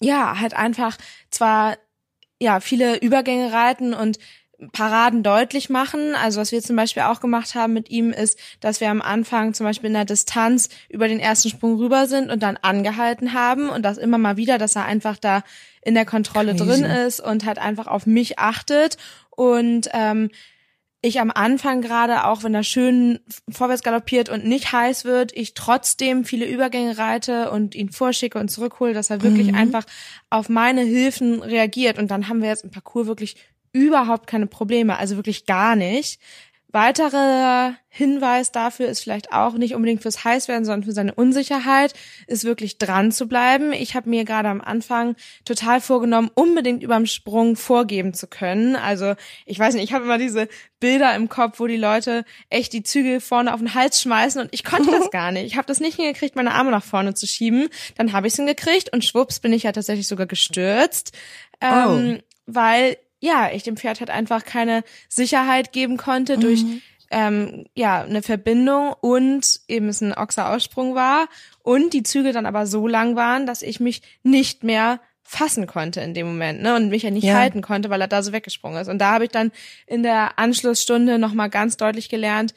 ja, 0.00 0.38
halt 0.40 0.54
einfach 0.54 0.96
zwar 1.30 1.76
ja, 2.40 2.60
viele 2.60 2.98
Übergänge 2.98 3.52
reiten 3.52 3.94
und 3.94 4.18
Paraden 4.72 5.22
deutlich 5.22 5.70
machen. 5.70 6.14
Also 6.16 6.40
was 6.40 6.50
wir 6.50 6.60
zum 6.60 6.74
Beispiel 6.74 7.04
auch 7.04 7.20
gemacht 7.20 7.54
haben 7.54 7.72
mit 7.72 7.90
ihm 7.90 8.12
ist, 8.12 8.38
dass 8.60 8.80
wir 8.80 8.90
am 8.90 9.00
Anfang 9.00 9.54
zum 9.54 9.64
Beispiel 9.64 9.86
in 9.88 9.94
der 9.94 10.04
Distanz 10.04 10.68
über 10.88 11.06
den 11.06 11.20
ersten 11.20 11.48
Sprung 11.48 11.76
rüber 11.76 12.06
sind 12.06 12.30
und 12.30 12.42
dann 12.42 12.56
angehalten 12.56 13.34
haben 13.34 13.68
und 13.68 13.82
das 13.82 13.98
immer 13.98 14.18
mal 14.18 14.36
wieder, 14.36 14.58
dass 14.58 14.74
er 14.74 14.84
einfach 14.84 15.16
da 15.16 15.42
in 15.82 15.94
der 15.94 16.06
Kontrolle 16.06 16.56
Crazy. 16.56 16.64
drin 16.64 16.84
ist 16.84 17.20
und 17.20 17.46
halt 17.46 17.58
einfach 17.58 17.86
auf 17.86 18.06
mich 18.06 18.38
achtet 18.38 18.96
und 19.30 19.88
ähm, 19.92 20.30
ich 21.00 21.20
am 21.20 21.30
Anfang 21.30 21.80
gerade, 21.80 22.24
auch 22.24 22.42
wenn 22.42 22.54
er 22.54 22.64
schön 22.64 23.20
vorwärts 23.48 23.84
galoppiert 23.84 24.28
und 24.28 24.44
nicht 24.44 24.72
heiß 24.72 25.04
wird, 25.04 25.32
ich 25.32 25.54
trotzdem 25.54 26.24
viele 26.24 26.46
Übergänge 26.46 26.98
reite 26.98 27.50
und 27.52 27.76
ihn 27.76 27.90
vorschicke 27.90 28.38
und 28.38 28.48
zurückhole, 28.48 28.94
dass 28.94 29.10
er 29.10 29.22
wirklich 29.22 29.48
mhm. 29.48 29.54
einfach 29.54 29.84
auf 30.28 30.48
meine 30.48 30.82
Hilfen 30.82 31.42
reagiert. 31.42 31.98
Und 31.98 32.10
dann 32.10 32.28
haben 32.28 32.42
wir 32.42 32.48
jetzt 32.48 32.64
im 32.64 32.70
Parcours 32.70 33.06
wirklich 33.06 33.36
überhaupt 33.72 34.26
keine 34.26 34.46
Probleme, 34.46 34.98
also 34.98 35.16
wirklich 35.16 35.46
gar 35.46 35.76
nicht. 35.76 36.20
Weiterer 36.70 37.76
Hinweis 37.88 38.52
dafür 38.52 38.88
ist 38.88 39.00
vielleicht 39.00 39.32
auch 39.32 39.54
nicht 39.54 39.74
unbedingt 39.74 40.02
fürs 40.02 40.22
Heißwerden, 40.22 40.66
sondern 40.66 40.84
für 40.84 40.92
seine 40.92 41.14
Unsicherheit, 41.14 41.94
ist 42.26 42.44
wirklich 42.44 42.76
dran 42.76 43.10
zu 43.10 43.26
bleiben. 43.26 43.72
Ich 43.72 43.94
habe 43.94 44.10
mir 44.10 44.26
gerade 44.26 44.50
am 44.50 44.60
Anfang 44.60 45.16
total 45.46 45.80
vorgenommen, 45.80 46.30
unbedingt 46.34 46.82
überm 46.82 47.06
Sprung 47.06 47.56
vorgeben 47.56 48.12
zu 48.12 48.26
können. 48.26 48.76
Also 48.76 49.14
ich 49.46 49.58
weiß 49.58 49.74
nicht, 49.74 49.84
ich 49.84 49.94
habe 49.94 50.04
immer 50.04 50.18
diese 50.18 50.46
Bilder 50.78 51.14
im 51.14 51.30
Kopf, 51.30 51.58
wo 51.58 51.66
die 51.66 51.78
Leute 51.78 52.26
echt 52.50 52.74
die 52.74 52.82
Zügel 52.82 53.20
vorne 53.20 53.54
auf 53.54 53.60
den 53.60 53.72
Hals 53.72 54.02
schmeißen 54.02 54.42
und 54.42 54.50
ich 54.52 54.62
konnte 54.62 54.90
das 54.90 55.10
gar 55.10 55.32
nicht. 55.32 55.46
Ich 55.46 55.56
habe 55.56 55.66
das 55.66 55.80
nicht 55.80 55.96
hingekriegt, 55.96 56.36
meine 56.36 56.52
Arme 56.52 56.70
nach 56.70 56.84
vorne 56.84 57.14
zu 57.14 57.26
schieben. 57.26 57.70
Dann 57.96 58.12
habe 58.12 58.26
ich 58.26 58.34
es 58.34 58.36
hingekriegt 58.36 58.92
und 58.92 59.06
schwupps 59.06 59.40
bin 59.40 59.54
ich 59.54 59.62
ja 59.62 59.72
tatsächlich 59.72 60.06
sogar 60.06 60.26
gestürzt. 60.26 61.16
Ähm, 61.62 62.18
oh. 62.18 62.22
Weil 62.44 62.98
ja, 63.20 63.50
ich 63.52 63.62
dem 63.62 63.76
Pferd 63.76 64.00
halt 64.00 64.10
einfach 64.10 64.44
keine 64.44 64.84
Sicherheit 65.08 65.72
geben 65.72 65.96
konnte 65.96 66.36
mhm. 66.36 66.40
durch 66.40 66.64
ähm, 67.10 67.66
ja 67.74 68.02
eine 68.02 68.22
Verbindung 68.22 68.92
und 69.00 69.60
eben 69.66 69.88
es 69.88 70.00
ein 70.00 70.14
Ochser-Aussprung 70.14 70.94
war 70.94 71.28
und 71.62 71.94
die 71.94 72.02
Züge 72.02 72.32
dann 72.32 72.46
aber 72.46 72.66
so 72.66 72.86
lang 72.86 73.16
waren, 73.16 73.46
dass 73.46 73.62
ich 73.62 73.80
mich 73.80 74.02
nicht 74.22 74.62
mehr 74.62 75.00
fassen 75.22 75.66
konnte 75.66 76.00
in 76.00 76.14
dem 76.14 76.26
Moment, 76.26 76.62
ne, 76.62 76.74
und 76.74 76.88
mich 76.88 77.02
ja 77.02 77.10
nicht 77.10 77.24
ja. 77.24 77.34
halten 77.34 77.60
konnte, 77.60 77.90
weil 77.90 78.00
er 78.00 78.08
da 78.08 78.22
so 78.22 78.32
weggesprungen 78.32 78.80
ist. 78.80 78.88
Und 78.88 78.98
da 78.98 79.12
habe 79.12 79.24
ich 79.24 79.30
dann 79.30 79.52
in 79.86 80.02
der 80.02 80.38
Anschlussstunde 80.38 81.18
nochmal 81.18 81.50
ganz 81.50 81.76
deutlich 81.76 82.08
gelernt, 82.08 82.54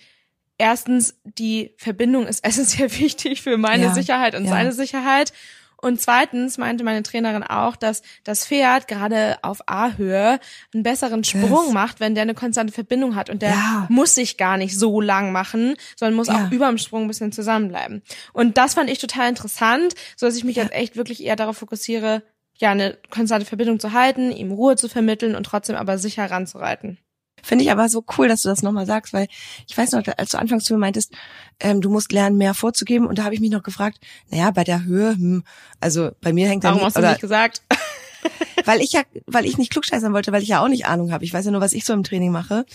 erstens, 0.58 1.15
die 1.24 1.74
Verbindung 1.77 2.27
ist 2.27 2.46
essentiell 2.46 2.91
wichtig 3.00 3.41
für 3.41 3.58
meine 3.58 3.86
ja. 3.86 3.94
Sicherheit 3.94 4.36
und 4.36 4.46
ja. 4.46 4.51
seine 4.51 4.72
Sicherheit. 4.72 5.34
Und 5.81 6.00
zweitens 6.00 6.57
meinte 6.57 6.83
meine 6.83 7.03
Trainerin 7.03 7.43
auch, 7.43 7.75
dass 7.75 8.03
das 8.23 8.45
Pferd 8.45 8.88
gerade 8.88 9.38
auf 9.41 9.61
A-Höhe 9.65 10.39
einen 10.73 10.83
besseren 10.83 11.23
Sprung 11.23 11.65
yes. 11.65 11.73
macht, 11.73 12.00
wenn 12.00 12.13
der 12.13 12.21
eine 12.21 12.35
konstante 12.35 12.71
Verbindung 12.71 13.15
hat. 13.15 13.29
Und 13.29 13.41
der 13.41 13.50
ja. 13.50 13.88
muss 13.89 14.15
sich 14.15 14.38
gar 14.38 14.57
nicht 14.57 14.77
so 14.77 15.01
lang 15.01 15.31
machen, 15.31 15.75
sondern 15.95 16.15
muss 16.15 16.27
ja. 16.27 16.45
auch 16.45 16.51
über 16.51 16.67
dem 16.67 16.77
Sprung 16.77 17.03
ein 17.03 17.07
bisschen 17.07 17.31
zusammenbleiben. 17.31 18.03
Und 18.31 18.57
das 18.57 18.75
fand 18.75 18.89
ich 18.89 19.00
total 19.00 19.29
interessant, 19.29 19.95
so 20.15 20.27
dass 20.27 20.35
ich 20.35 20.43
mich 20.43 20.57
ja. 20.57 20.63
jetzt 20.63 20.73
echt 20.73 20.95
wirklich 20.95 21.23
eher 21.23 21.35
darauf 21.35 21.57
fokussiere, 21.57 22.23
ja, 22.57 22.71
eine 22.71 22.97
konstante 23.09 23.45
Verbindung 23.47 23.79
zu 23.79 23.91
halten, 23.91 24.31
ihm 24.31 24.51
Ruhe 24.51 24.75
zu 24.75 24.88
vermitteln 24.88 25.35
und 25.35 25.45
trotzdem 25.45 25.75
aber 25.75 25.97
sicher 25.97 26.29
ranzureiten. 26.29 27.00
Finde 27.43 27.63
ich 27.63 27.71
aber 27.71 27.89
so 27.89 28.03
cool, 28.17 28.27
dass 28.27 28.41
du 28.41 28.50
das 28.50 28.63
nochmal 28.63 28.86
sagst, 28.86 29.13
weil 29.13 29.27
ich 29.67 29.77
weiß 29.77 29.91
noch, 29.91 30.03
als 30.17 30.31
du 30.31 30.38
anfangs 30.38 30.63
zu 30.63 30.74
mir 30.74 30.79
meintest, 30.79 31.13
ähm, 31.60 31.81
du 31.81 31.89
musst 31.89 32.12
lernen, 32.12 32.38
mehr 32.38 32.53
vorzugeben. 32.53 33.07
Und 33.07 33.19
da 33.19 33.24
habe 33.24 33.36
ich 33.36 33.41
mich 33.41 33.51
noch 33.51 33.63
gefragt, 33.63 34.00
naja, 34.29 34.51
bei 34.51 34.63
der 34.63 34.83
Höhe, 34.83 35.12
hm, 35.12 35.43
also 35.79 36.12
bei 36.21 36.33
mir 36.33 36.48
hängt 36.48 36.63
Warum 36.63 36.81
hast 36.83 36.98
du 36.98 37.01
nicht 37.01 37.21
gesagt? 37.21 37.62
weil 38.65 38.81
ich 38.81 38.93
ja, 38.93 39.01
weil 39.25 39.45
ich 39.45 39.57
nicht 39.57 39.71
klugscheißern 39.71 40.13
wollte, 40.13 40.31
weil 40.31 40.43
ich 40.43 40.50
ja 40.50 40.63
auch 40.63 40.67
nicht 40.67 40.86
Ahnung 40.86 41.12
habe. 41.12 41.25
Ich 41.25 41.33
weiß 41.33 41.45
ja 41.45 41.51
nur, 41.51 41.62
was 41.62 41.74
ich 41.74 41.86
so 41.86 41.93
im 41.93 42.03
Training 42.03 42.31
mache 42.31 42.65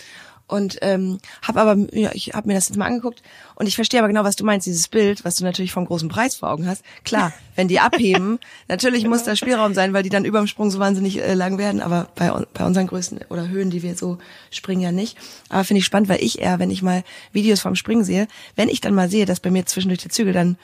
und 0.47 0.77
ähm, 0.81 1.19
habe 1.41 1.61
aber 1.61 1.77
ja, 1.91 2.11
ich 2.13 2.33
habe 2.33 2.47
mir 2.47 2.53
das 2.53 2.69
jetzt 2.69 2.77
mal 2.77 2.85
angeguckt 2.85 3.21
und 3.55 3.67
ich 3.67 3.75
verstehe 3.75 3.99
aber 3.99 4.07
genau, 4.07 4.23
was 4.23 4.35
du 4.35 4.45
meinst, 4.45 4.65
dieses 4.65 4.87
Bild, 4.87 5.25
was 5.25 5.35
du 5.35 5.43
natürlich 5.43 5.71
vom 5.71 5.85
großen 5.85 6.09
Preis 6.09 6.35
vor 6.35 6.49
Augen 6.49 6.67
hast. 6.67 6.83
Klar, 7.03 7.33
wenn 7.55 7.67
die 7.67 7.79
abheben, 7.79 8.39
natürlich 8.67 9.05
muss 9.05 9.23
da 9.23 9.35
Spielraum 9.35 9.73
sein, 9.73 9.93
weil 9.93 10.03
die 10.03 10.09
dann 10.09 10.25
überm 10.25 10.47
Sprung 10.47 10.71
so 10.71 10.79
wahnsinnig 10.79 11.21
äh, 11.21 11.33
lang 11.33 11.57
werden, 11.57 11.81
aber 11.81 12.07
bei 12.15 12.31
bei 12.53 12.65
unseren 12.65 12.87
Größen 12.87 13.19
oder 13.29 13.49
Höhen, 13.49 13.69
die 13.69 13.83
wir 13.83 13.95
so 13.95 14.17
springen 14.51 14.81
ja 14.81 14.91
nicht. 14.91 15.17
Aber 15.49 15.63
finde 15.63 15.79
ich 15.79 15.85
spannend, 15.85 16.09
weil 16.09 16.23
ich 16.23 16.39
eher, 16.39 16.59
wenn 16.59 16.71
ich 16.71 16.81
mal 16.81 17.03
Videos 17.33 17.59
vom 17.59 17.75
Springen 17.75 18.03
sehe, 18.03 18.27
wenn 18.55 18.69
ich 18.69 18.81
dann 18.81 18.95
mal 18.95 19.09
sehe, 19.09 19.25
dass 19.25 19.39
bei 19.39 19.51
mir 19.51 19.65
zwischendurch 19.65 20.01
die 20.01 20.09
Zügel 20.09 20.33
dann 20.33 20.57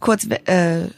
kurz 0.00 0.26
äh, 0.26 0.88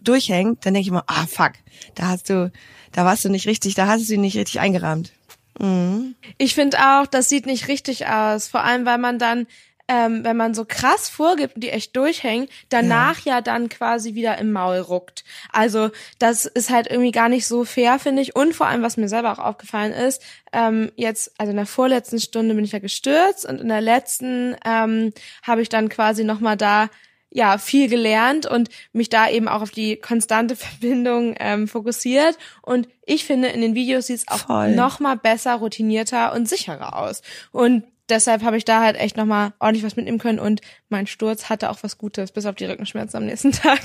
durchhängt, 0.00 0.64
dann 0.64 0.74
denke 0.74 0.82
ich 0.82 0.88
immer, 0.88 1.04
ah 1.06 1.26
fuck, 1.26 1.52
da 1.94 2.08
hast 2.08 2.30
du, 2.30 2.50
da 2.92 3.04
warst 3.04 3.24
du 3.24 3.28
nicht 3.28 3.46
richtig, 3.46 3.74
da 3.74 3.86
hast 3.86 4.08
du 4.08 4.14
ihn 4.14 4.20
nicht 4.20 4.36
richtig 4.36 4.60
eingerahmt. 4.60 5.12
Mhm. 5.58 6.14
Ich 6.36 6.54
finde 6.54 6.78
auch, 6.78 7.06
das 7.06 7.28
sieht 7.28 7.46
nicht 7.46 7.68
richtig 7.68 8.06
aus. 8.06 8.48
Vor 8.48 8.62
allem, 8.62 8.84
weil 8.84 8.98
man 8.98 9.18
dann, 9.18 9.46
ähm, 9.88 10.22
wenn 10.22 10.36
man 10.36 10.54
so 10.54 10.64
krass 10.66 11.08
vorgibt 11.08 11.54
und 11.54 11.64
die 11.64 11.70
echt 11.70 11.96
durchhängen, 11.96 12.48
danach 12.68 13.20
ja. 13.20 13.36
ja 13.36 13.40
dann 13.40 13.68
quasi 13.68 14.14
wieder 14.14 14.38
im 14.38 14.52
Maul 14.52 14.78
ruckt. 14.78 15.24
Also 15.50 15.90
das 16.18 16.44
ist 16.44 16.70
halt 16.70 16.88
irgendwie 16.88 17.12
gar 17.12 17.28
nicht 17.28 17.46
so 17.46 17.64
fair, 17.64 17.98
finde 17.98 18.22
ich. 18.22 18.36
Und 18.36 18.54
vor 18.54 18.66
allem, 18.66 18.82
was 18.82 18.96
mir 18.96 19.08
selber 19.08 19.32
auch 19.32 19.38
aufgefallen 19.38 19.92
ist, 19.92 20.22
ähm, 20.52 20.92
jetzt, 20.96 21.32
also 21.38 21.50
in 21.50 21.56
der 21.56 21.66
vorletzten 21.66 22.20
Stunde 22.20 22.54
bin 22.54 22.64
ich 22.64 22.72
ja 22.72 22.78
gestürzt 22.78 23.46
und 23.46 23.60
in 23.60 23.68
der 23.68 23.80
letzten 23.80 24.56
ähm, 24.64 25.12
habe 25.42 25.62
ich 25.62 25.68
dann 25.68 25.88
quasi 25.88 26.24
nochmal 26.24 26.56
da 26.56 26.88
ja 27.30 27.58
viel 27.58 27.88
gelernt 27.88 28.46
und 28.46 28.68
mich 28.92 29.08
da 29.08 29.28
eben 29.28 29.48
auch 29.48 29.62
auf 29.62 29.70
die 29.70 29.96
konstante 29.96 30.56
Verbindung 30.56 31.34
ähm, 31.38 31.68
fokussiert. 31.68 32.38
Und 32.62 32.88
ich 33.06 33.24
finde, 33.24 33.48
in 33.48 33.60
den 33.60 33.74
Videos 33.74 34.06
sieht 34.06 34.18
es 34.18 34.28
auch 34.28 34.46
Voll. 34.46 34.74
noch 34.74 35.00
mal 35.00 35.16
besser, 35.16 35.54
routinierter 35.56 36.32
und 36.32 36.48
sicherer 36.48 36.96
aus. 36.96 37.22
Und 37.52 37.84
deshalb 38.08 38.42
habe 38.42 38.56
ich 38.56 38.64
da 38.64 38.80
halt 38.80 38.96
echt 38.96 39.16
noch 39.16 39.26
mal 39.26 39.52
ordentlich 39.58 39.84
was 39.84 39.96
mitnehmen 39.96 40.18
können 40.18 40.38
und 40.38 40.60
mein 40.88 41.06
Sturz 41.06 41.48
hatte 41.48 41.70
auch 41.70 41.78
was 41.82 41.98
Gutes, 41.98 42.32
bis 42.32 42.46
auf 42.46 42.54
die 42.54 42.64
Rückenschmerzen 42.64 43.16
am 43.18 43.26
nächsten 43.26 43.52
Tag. 43.52 43.80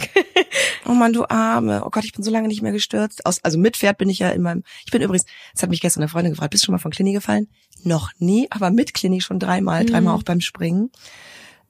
oh 0.86 0.94
man, 0.94 1.14
du 1.14 1.26
Arme. 1.28 1.84
Oh 1.86 1.90
Gott, 1.90 2.06
ich 2.06 2.14
bin 2.14 2.24
so 2.24 2.32
lange 2.32 2.48
nicht 2.48 2.62
mehr 2.62 2.72
gestürzt. 2.72 3.26
Aus, 3.26 3.44
also 3.44 3.58
mit 3.58 3.78
Pferd 3.78 3.98
bin 3.98 4.10
ich 4.10 4.20
ja 4.20 4.30
in 4.30 4.42
meinem, 4.42 4.64
ich 4.86 4.92
bin 4.92 5.02
übrigens, 5.02 5.26
das 5.54 5.64
hat 5.64 5.70
mich 5.70 5.82
gestern 5.82 6.04
eine 6.04 6.10
Freundin 6.10 6.34
gefragt, 6.34 6.52
bist 6.52 6.64
du 6.64 6.66
schon 6.68 6.74
mal 6.74 6.80
von 6.80 6.92
Klinik 6.92 7.16
gefallen? 7.16 7.48
Noch 7.84 8.12
nie, 8.18 8.48
aber 8.50 8.72
mit 8.72 8.94
Klinik 8.94 9.24
schon 9.24 9.40
dreimal, 9.40 9.84
mhm. 9.84 9.88
dreimal 9.88 10.16
auch 10.16 10.24
beim 10.24 10.42
Springen. 10.42 10.92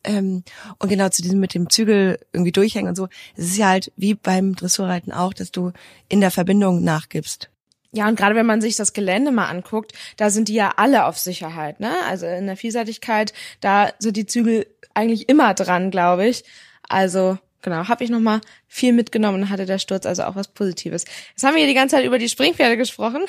Ähm, 0.04 0.44
und 0.80 0.90
genau 0.90 1.10
zu 1.10 1.22
diesem 1.22 1.40
mit 1.40 1.54
dem 1.54 1.70
Zügel 1.70 2.20
irgendwie 2.34 2.52
durchhängen 2.52 2.90
und 2.90 2.96
so. 2.96 3.08
Es 3.36 3.46
ist 3.46 3.58
ja 3.58 3.70
halt 3.70 3.92
wie 3.96 4.16
beim 4.16 4.56
Dressurreiten 4.56 5.12
auch, 5.12 5.34
dass 5.34 5.52
du 5.52 5.72
in 6.10 6.20
der 6.20 6.32
Verbindung 6.32 6.84
nachgibst. 6.84 7.50
Ja, 7.94 8.08
und 8.08 8.16
gerade 8.16 8.36
wenn 8.36 8.48
man 8.48 8.60
sich 8.60 8.76
das 8.76 8.94
Gelände 8.94 9.32
mal 9.32 9.48
anguckt, 9.48 9.94
da 10.18 10.32
sind 10.32 10.48
die 10.48 10.56
ja 10.56 10.74
alle 10.78 11.06
auf 11.06 11.20
Sicherheit, 11.20 11.80
ne? 11.80 11.94
Also 12.08 12.26
in 12.26 12.48
der 12.48 12.58
Vielseitigkeit, 12.58 13.34
da 13.62 13.92
sind 14.00 14.18
die 14.18 14.26
Zügel 14.26 14.66
eigentlich 14.96 15.30
immer 15.30 15.54
dran, 15.54 15.92
glaube 15.92 16.28
ich. 16.28 16.44
Also 16.90 17.38
genau, 17.62 17.88
habe 17.88 18.04
ich 18.04 18.10
noch 18.10 18.20
mal 18.20 18.42
viel 18.68 18.94
mitgenommen 18.94 19.44
und 19.44 19.50
hatte 19.50 19.68
der 19.68 19.78
Sturz 19.78 20.08
also 20.08 20.24
auch 20.24 20.36
was 20.36 20.48
Positives. 20.48 21.06
Jetzt 21.30 21.44
haben 21.44 21.54
wir 21.54 21.60
hier 21.60 21.68
die 21.68 21.76
ganze 21.76 21.96
Zeit 21.96 22.06
über 22.06 22.18
die 22.18 22.30
Springpferde 22.30 22.78
gesprochen 22.78 23.26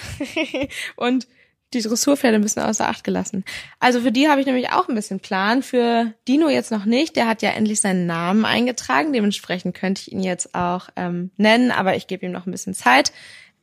und 0.97 1.27
die 1.75 1.83
Dressurpferde 1.83 2.39
müssen 2.39 2.61
außer 2.61 2.89
Acht 2.89 3.05
gelassen. 3.05 3.45
Also 3.79 4.01
für 4.01 4.13
die 4.13 4.29
habe 4.29 4.41
ich 4.41 4.47
nämlich 4.47 4.71
auch 4.71 4.89
ein 4.89 4.95
bisschen 4.95 5.21
Plan. 5.21 5.63
Für 5.63 6.13
Dino 6.27 6.49
jetzt 6.49 6.71
noch 6.71 6.85
nicht. 6.85 7.17
Der 7.17 7.29
hat 7.29 7.43
ja 7.43 7.51
endlich 7.51 7.81
seinen 7.81 8.07
Namen 8.07 8.45
eingetragen. 8.45 9.13
Dementsprechend 9.13 9.75
könnte 9.75 10.03
ich 10.03 10.13
ihn 10.13 10.23
jetzt 10.23 10.55
auch 10.55 10.89
ähm, 10.97 11.31
nennen, 11.37 11.71
aber 11.71 11.97
ich 11.97 12.07
gebe 12.07 12.27
ihm 12.27 12.33
noch 12.33 12.47
ein 12.47 12.53
bisschen 12.53 12.75
Zeit. 12.75 13.13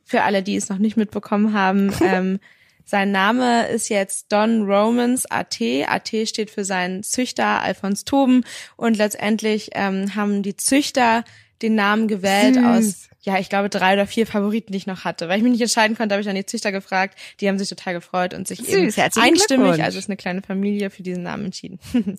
Für 0.04 0.22
alle, 0.22 0.42
die 0.42 0.56
es 0.56 0.68
noch 0.68 0.78
nicht 0.78 0.96
mitbekommen 0.96 1.52
haben, 1.52 1.92
ähm, 2.02 2.38
sein 2.84 3.12
Name 3.12 3.68
ist 3.68 3.88
jetzt 3.88 4.32
Don 4.32 4.62
Romans 4.62 5.24
AT. 5.30 5.60
AT 5.86 6.08
steht 6.24 6.50
für 6.50 6.64
seinen 6.64 7.02
Züchter 7.02 7.62
Alfons 7.62 8.04
Toben 8.04 8.44
und 8.76 8.96
letztendlich 8.96 9.70
ähm, 9.72 10.14
haben 10.14 10.42
die 10.42 10.56
Züchter 10.56 11.24
den 11.62 11.74
Namen 11.74 12.08
gewählt 12.08 12.56
Süß. 12.56 12.64
aus 12.64 13.08
ja, 13.24 13.38
ich 13.38 13.48
glaube, 13.48 13.68
drei 13.68 13.94
oder 13.94 14.06
vier 14.06 14.26
Favoriten, 14.26 14.72
die 14.72 14.78
ich 14.78 14.86
noch 14.86 15.04
hatte. 15.04 15.28
Weil 15.28 15.38
ich 15.38 15.42
mich 15.44 15.52
nicht 15.52 15.60
entscheiden 15.60 15.96
konnte, 15.96 16.14
habe 16.14 16.20
ich 16.20 16.26
dann 16.26 16.34
die 16.34 16.44
Züchter 16.44 16.72
gefragt. 16.72 17.16
Die 17.40 17.48
haben 17.48 17.58
sich 17.58 17.68
total 17.68 17.94
gefreut 17.94 18.34
und 18.34 18.48
sich 18.48 18.58
Süß, 18.58 18.98
eben 18.98 19.10
einstimmig, 19.16 19.82
also 19.82 19.98
ist 19.98 20.08
eine 20.08 20.16
kleine 20.16 20.42
Familie, 20.42 20.90
für 20.90 21.04
diesen 21.04 21.22
Namen 21.22 21.46
entschieden. 21.46 21.78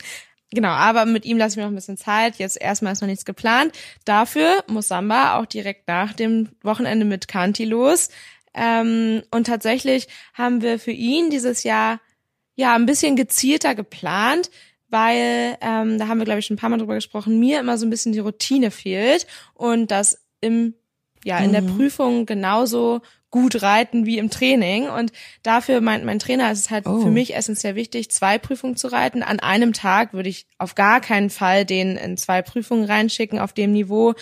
genau, 0.52 0.70
aber 0.70 1.06
mit 1.06 1.26
ihm 1.26 1.38
lasse 1.38 1.54
ich 1.54 1.58
mir 1.58 1.64
noch 1.64 1.72
ein 1.72 1.76
bisschen 1.76 1.98
Zeit. 1.98 2.38
Jetzt 2.38 2.60
erstmal 2.60 2.94
ist 2.94 3.02
noch 3.02 3.10
nichts 3.10 3.26
geplant. 3.26 3.74
Dafür 4.06 4.64
muss 4.68 4.88
Samba 4.88 5.38
auch 5.38 5.46
direkt 5.46 5.90
nach 5.90 6.14
dem 6.14 6.50
Wochenende 6.62 7.06
mit 7.06 7.28
Kanti 7.28 7.66
los. 7.66 8.10
Ähm, 8.54 9.24
und 9.30 9.48
tatsächlich 9.48 10.08
haben 10.34 10.62
wir 10.62 10.80
für 10.80 10.92
ihn 10.92 11.30
dieses 11.30 11.64
Jahr 11.64 12.00
ja 12.56 12.76
ein 12.76 12.86
bisschen 12.86 13.16
gezielter 13.16 13.76
geplant 13.76 14.50
weil 14.90 15.58
ähm, 15.62 15.98
da 15.98 16.08
haben 16.08 16.20
wir 16.20 16.26
glaube 16.26 16.40
ich 16.40 16.46
schon 16.46 16.54
ein 16.54 16.60
paar 16.60 16.70
Mal 16.70 16.78
drüber 16.78 16.94
gesprochen, 16.94 17.40
mir 17.40 17.60
immer 17.60 17.80
so 17.80 17.86
ein 17.88 17.90
bisschen 17.90 18.12
die 18.12 18.20
Routine 18.20 18.70
fehlt 18.70 19.26
und 19.56 19.90
das 19.90 20.24
im 20.40 20.76
ja 21.24 21.40
in 21.40 21.50
mhm. 21.50 21.54
der 21.54 21.62
Prüfung 21.62 22.26
genauso 22.26 23.02
gut 23.34 23.64
reiten 23.64 24.06
wie 24.06 24.20
im 24.20 24.30
Training. 24.30 24.90
Und 24.90 25.12
dafür 25.42 25.82
meint 25.82 26.06
mein 26.06 26.20
Trainer, 26.20 26.52
ist 26.52 26.60
es 26.60 26.70
halt 26.70 26.86
oh. 26.86 27.02
für 27.02 27.10
mich 27.10 27.36
essentiell 27.36 27.76
wichtig, 27.76 28.12
zwei 28.12 28.38
Prüfungen 28.38 28.76
zu 28.76 28.88
reiten. 28.88 29.24
An 29.24 29.40
einem 29.40 29.74
Tag 29.74 30.14
würde 30.14 30.30
ich 30.30 30.46
auf 30.60 30.76
gar 30.76 31.02
keinen 31.02 31.32
Fall 31.32 31.66
den 31.66 31.98
in 31.98 32.16
zwei 32.16 32.44
Prüfungen 32.44 32.86
reinschicken 32.86 33.40
auf 33.40 33.52
dem 33.52 33.74
Niveau. 33.74 34.14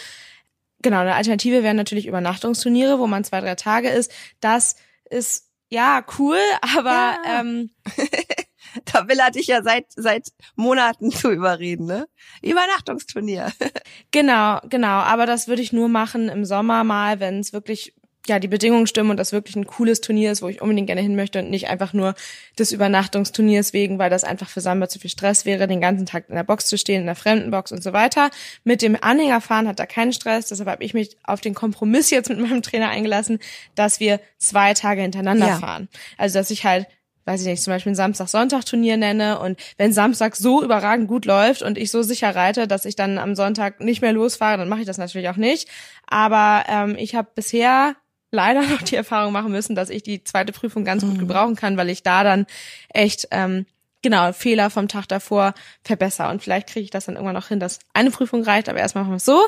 Genau, 0.82 1.00
eine 1.00 1.16
Alternative 1.16 1.62
wären 1.62 1.76
natürlich 1.76 2.08
Übernachtungsturniere, 2.08 3.00
wo 3.00 3.08
man 3.08 3.26
zwei, 3.26 3.42
drei 3.42 3.56
Tage 3.56 3.90
ist. 3.90 4.12
Das 4.40 4.78
ist 5.10 5.50
ja 5.70 6.06
cool, 6.18 6.40
aber 6.78 7.18
ja. 7.26 7.42
ähm, 7.42 7.70
da 8.92 9.08
will 9.08 9.20
er 9.20 9.32
dich 9.32 9.48
ja 9.48 9.64
seit 9.64 9.86
seit 9.90 10.30
Monaten 10.56 11.12
zu 11.12 11.32
überreden, 11.32 11.86
ne? 11.86 12.08
Übernachtungsturnier. 12.42 13.52
genau, 14.12 14.60
genau. 14.70 14.88
Aber 14.88 15.26
das 15.26 15.48
würde 15.48 15.62
ich 15.62 15.74
nur 15.74 15.90
machen 15.90 16.30
im 16.30 16.46
Sommer 16.46 16.84
mal, 16.84 17.20
wenn 17.20 17.40
es 17.40 17.54
wirklich 17.54 17.94
ja 18.28 18.40
die 18.40 18.48
Bedingungen 18.48 18.88
stimmen 18.88 19.10
und 19.10 19.18
das 19.18 19.32
wirklich 19.32 19.56
ein 19.56 19.66
cooles 19.66 20.02
Turnier 20.02 20.32
ist, 20.32 20.42
wo 20.42 20.48
ich 20.48 20.62
unbedingt 20.62 20.88
gerne 20.88 21.02
hin 21.02 21.16
möchte 21.16 21.40
und 21.40 21.50
nicht 21.50 21.70
einfach 21.70 21.94
nur 21.94 22.14
des 22.58 22.72
Übernachtungsturniers 22.72 23.74
wegen, 23.74 23.98
weil 23.98 24.10
das 24.10 24.24
einfach 24.24 24.48
für 24.48 24.62
Samba 24.62 24.88
zu 24.88 25.00
viel 25.00 25.10
Stress 25.10 25.46
wäre, 25.46 25.68
den 25.68 25.82
ganzen 25.82 26.06
Tag 26.06 26.30
in 26.30 26.36
der 26.36 26.44
Box 26.44 26.68
zu 26.68 26.78
stehen, 26.78 27.02
in 27.02 27.08
der 27.08 27.16
fremden 27.16 27.50
Box 27.50 27.72
und 27.72 27.84
so 27.84 27.94
weiter. 27.94 28.30
Mit 28.64 28.82
dem 28.82 28.96
Anhängerfahren 29.02 29.68
hat 29.68 29.80
er 29.80 29.88
keinen 29.88 30.14
Stress, 30.14 30.48
deshalb 30.48 30.70
habe 30.70 30.84
ich 30.84 30.94
mich 30.94 31.18
auf 31.24 31.42
den 31.42 31.56
Kompromiss 31.56 32.12
jetzt 32.12 32.30
mit 32.30 32.40
meinem 32.40 32.62
Trainer 32.62 32.90
eingelassen, 32.90 33.40
dass 33.76 34.00
wir 34.00 34.20
zwei 34.38 34.74
Tage 34.76 35.02
hintereinander 35.02 35.48
ja. 35.48 35.58
fahren. 35.58 35.90
Also 36.18 36.38
dass 36.38 36.52
ich 36.52 36.64
halt 36.64 36.86
weiß 37.26 37.42
ich 37.42 37.48
nicht, 37.48 37.64
zum 37.64 37.74
Beispiel 37.74 37.92
ein 37.92 37.96
Samstag-Sonntag-Turnier 37.96 38.98
nenne 38.98 39.40
und 39.40 39.60
wenn 39.78 39.94
Samstag 39.94 40.36
so 40.36 40.64
überragend 40.64 41.08
gut 41.08 41.26
läuft 41.26 41.62
und 41.62 41.78
ich 41.78 41.92
so 41.92 42.02
sicher 42.02 42.36
reite, 42.36 42.68
dass 42.68 42.86
ich 42.86 42.96
dann 42.96 43.18
am 43.18 43.36
Sonntag 43.36 43.80
nicht 43.80 44.02
mehr 44.02 44.14
losfahre, 44.14 44.58
dann 44.58 44.70
mache 44.70 44.82
ich 44.82 44.88
das 44.88 44.98
natürlich 44.98 45.30
auch 45.30 45.38
nicht. 45.38 45.70
Aber 46.08 46.64
ähm, 46.68 46.96
ich 46.98 47.16
habe 47.16 47.30
bisher 47.34 47.96
leider 48.32 48.62
noch 48.68 48.82
die 48.82 48.96
Erfahrung 48.96 49.34
machen 49.34 49.52
müssen, 49.52 49.76
dass 49.76 49.90
ich 49.90 50.04
die 50.04 50.24
zweite 50.24 50.52
Prüfung 50.54 50.84
ganz 50.84 51.04
gut 51.04 51.14
mhm. 51.14 51.20
gebrauchen 51.20 51.56
kann, 51.56 51.78
weil 51.78 51.90
ich 51.90 52.04
da 52.04 52.24
dann 52.24 52.46
echt 52.90 53.28
ähm, 53.32 53.66
genau 54.02 54.34
Fehler 54.34 54.70
vom 54.70 54.88
Tag 54.88 55.08
davor 55.08 55.54
verbessere 55.84 56.30
und 56.30 56.42
vielleicht 56.42 56.70
kriege 56.70 56.84
ich 56.84 56.90
das 56.90 57.06
dann 57.06 57.16
irgendwann 57.16 57.36
noch 57.36 57.50
hin, 57.50 57.60
dass 57.60 57.80
eine 57.94 58.12
Prüfung 58.12 58.44
reicht, 58.44 58.68
aber 58.68 58.80
erstmal 58.80 59.04
machen 59.04 59.14
wir 59.14 59.18
es 59.18 59.26
so. 59.26 59.40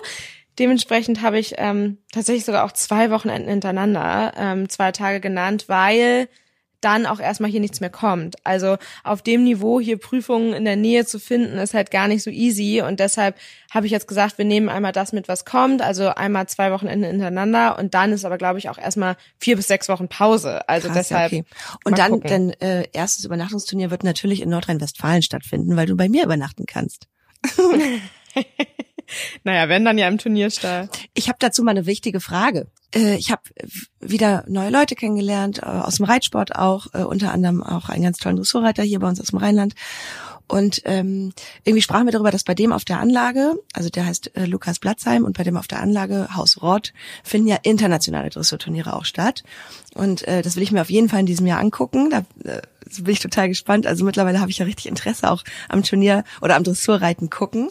Dementsprechend 0.59 1.23
habe 1.23 1.39
ich 1.39 1.55
ähm, 1.57 1.97
tatsächlich 2.11 2.45
sogar 2.45 2.63
auch 2.63 2.73
zwei 2.73 3.09
Wochenenden 3.09 3.49
hintereinander 3.49 4.33
ähm, 4.37 4.69
zwei 4.69 4.91
Tage 4.91 5.19
genannt, 5.19 5.65
weil 5.67 6.29
dann 6.83 7.05
auch 7.05 7.19
erstmal 7.19 7.49
hier 7.49 7.59
nichts 7.59 7.79
mehr 7.79 7.89
kommt. 7.89 8.35
Also 8.43 8.77
auf 9.03 9.21
dem 9.21 9.43
Niveau 9.43 9.79
hier 9.79 9.97
Prüfungen 9.97 10.53
in 10.53 10.65
der 10.65 10.75
Nähe 10.75 11.05
zu 11.05 11.19
finden, 11.19 11.57
ist 11.57 11.73
halt 11.73 11.91
gar 11.91 12.07
nicht 12.07 12.23
so 12.23 12.29
easy. 12.29 12.81
Und 12.81 12.99
deshalb 12.99 13.35
habe 13.71 13.85
ich 13.85 13.91
jetzt 13.91 14.07
gesagt, 14.07 14.37
wir 14.37 14.45
nehmen 14.45 14.69
einmal 14.69 14.91
das 14.91 15.13
mit, 15.13 15.27
was 15.27 15.45
kommt. 15.45 15.81
Also 15.81 16.09
einmal 16.09 16.47
zwei 16.47 16.71
Wochenende 16.71 17.07
hintereinander. 17.07 17.77
Und 17.77 17.93
dann 17.93 18.11
ist 18.11 18.25
aber, 18.25 18.37
glaube 18.37 18.59
ich, 18.59 18.69
auch 18.69 18.77
erstmal 18.77 19.15
vier 19.39 19.55
bis 19.55 19.67
sechs 19.67 19.89
Wochen 19.89 20.07
Pause. 20.07 20.67
Also 20.67 20.87
Krass, 20.87 20.97
deshalb. 20.97 21.31
Okay. 21.31 21.45
Und 21.83 21.97
dann, 21.97 22.11
gucken. 22.11 22.29
dann 22.29 22.49
äh, 22.67 22.87
erstes 22.93 23.25
Übernachtungsturnier 23.25 23.91
wird 23.91 24.03
natürlich 24.03 24.41
in 24.41 24.49
Nordrhein-Westfalen 24.49 25.21
stattfinden, 25.21 25.75
weil 25.75 25.87
du 25.87 25.95
bei 25.95 26.09
mir 26.09 26.23
übernachten 26.23 26.65
kannst. 26.65 27.07
naja, 29.43 29.69
wenn 29.69 29.85
dann 29.85 29.97
ja 29.97 30.07
im 30.07 30.17
Turnierstall. 30.17 30.89
Ich 31.13 31.27
habe 31.27 31.37
dazu 31.39 31.63
mal 31.63 31.71
eine 31.71 31.85
wichtige 31.85 32.19
Frage. 32.19 32.67
Äh, 32.93 33.15
ich 33.15 33.31
habe 33.31 33.41
wieder 33.99 34.43
neue 34.47 34.69
Leute 34.69 34.95
kennengelernt, 34.95 35.59
äh, 35.59 35.65
aus 35.65 35.95
dem 35.95 36.05
Reitsport 36.05 36.55
auch, 36.55 36.87
äh, 36.93 37.03
unter 37.03 37.31
anderem 37.31 37.63
auch 37.63 37.89
einen 37.89 38.03
ganz 38.03 38.17
tollen 38.17 38.37
Dressurreiter 38.37 38.83
hier 38.83 38.99
bei 38.99 39.07
uns 39.07 39.19
aus 39.19 39.27
dem 39.27 39.39
Rheinland. 39.39 39.75
Und 40.47 40.81
ähm, 40.85 41.33
irgendwie 41.63 41.81
sprachen 41.81 42.05
wir 42.05 42.11
darüber, 42.11 42.31
dass 42.31 42.43
bei 42.43 42.53
dem 42.53 42.73
auf 42.73 42.85
der 42.85 42.99
Anlage, 42.99 43.55
also 43.73 43.89
der 43.89 44.05
heißt 44.05 44.35
äh, 44.35 44.45
Lukas 44.45 44.79
Blatzheim 44.79 45.23
und 45.23 45.37
bei 45.37 45.43
dem 45.43 45.57
auf 45.57 45.67
der 45.67 45.81
Anlage 45.81 46.35
Haus 46.35 46.61
Rott 46.61 46.93
finden 47.23 47.47
ja 47.47 47.57
internationale 47.63 48.29
Dressurturniere 48.29 48.93
auch 48.93 49.05
statt. 49.05 49.43
Und 49.95 50.27
äh, 50.27 50.41
das 50.41 50.55
will 50.55 50.63
ich 50.63 50.71
mir 50.71 50.81
auf 50.81 50.89
jeden 50.89 51.09
Fall 51.09 51.21
in 51.21 51.25
diesem 51.25 51.47
Jahr 51.47 51.59
angucken. 51.59 52.09
Da 52.09 52.25
äh, 52.43 52.61
bin 53.01 53.13
ich 53.13 53.19
total 53.19 53.47
gespannt. 53.47 53.87
Also 53.87 54.03
mittlerweile 54.03 54.41
habe 54.41 54.51
ich 54.51 54.57
ja 54.57 54.65
richtig 54.65 54.87
Interesse 54.87 55.31
auch 55.31 55.43
am 55.69 55.81
Turnier 55.81 56.23
oder 56.41 56.55
am 56.55 56.63
Dressurreiten 56.63 57.29
gucken. 57.29 57.69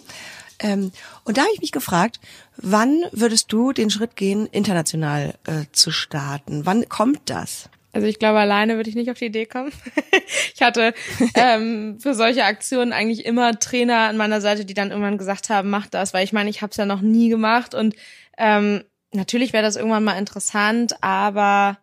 Ähm, 0.63 0.93
und 1.25 1.37
da 1.37 1.43
habe 1.43 1.53
ich 1.53 1.61
mich 1.61 1.73
gefragt, 1.73 2.21
wann 2.57 3.03
würdest 3.13 3.53
du 3.53 3.73
den 3.73 3.91
Schritt 3.91 4.17
gehen, 4.17 4.47
international 4.47 5.35
äh, 5.47 5.65
zu 5.73 5.91
starten? 5.91 6.65
Wann 6.65 6.89
kommt 6.89 7.21
das? 7.27 7.69
Also 7.93 8.07
ich 8.07 8.19
glaube, 8.19 8.39
alleine 8.39 8.77
würde 8.77 8.89
ich 8.89 8.97
nicht 8.97 9.11
auf 9.11 9.19
die 9.19 9.27
Idee 9.27 9.45
kommen. 9.45 9.73
ich 10.55 10.63
hatte 10.63 10.95
ähm, 11.35 11.99
für 12.01 12.15
solche 12.15 12.45
Aktionen 12.45 12.93
eigentlich 12.93 13.27
immer 13.27 13.59
Trainer 13.59 14.09
an 14.09 14.17
meiner 14.17 14.41
Seite, 14.41 14.65
die 14.65 14.75
dann 14.75 14.91
irgendwann 14.91 15.19
gesagt 15.19 15.51
haben, 15.51 15.69
mach 15.69 15.89
das, 15.89 16.15
weil 16.15 16.25
ich 16.25 16.33
meine, 16.33 16.49
ich 16.49 16.63
habe 16.63 16.71
es 16.71 16.79
ja 16.79 16.87
noch 16.87 17.03
nie 17.03 17.29
gemacht 17.29 17.75
und 17.75 17.95
ähm, 18.39 18.85
natürlich 19.13 19.53
wäre 19.53 19.63
das 19.63 19.77
irgendwann 19.77 20.05
mal 20.05 20.19
interessant, 20.19 21.03
aber 21.03 21.79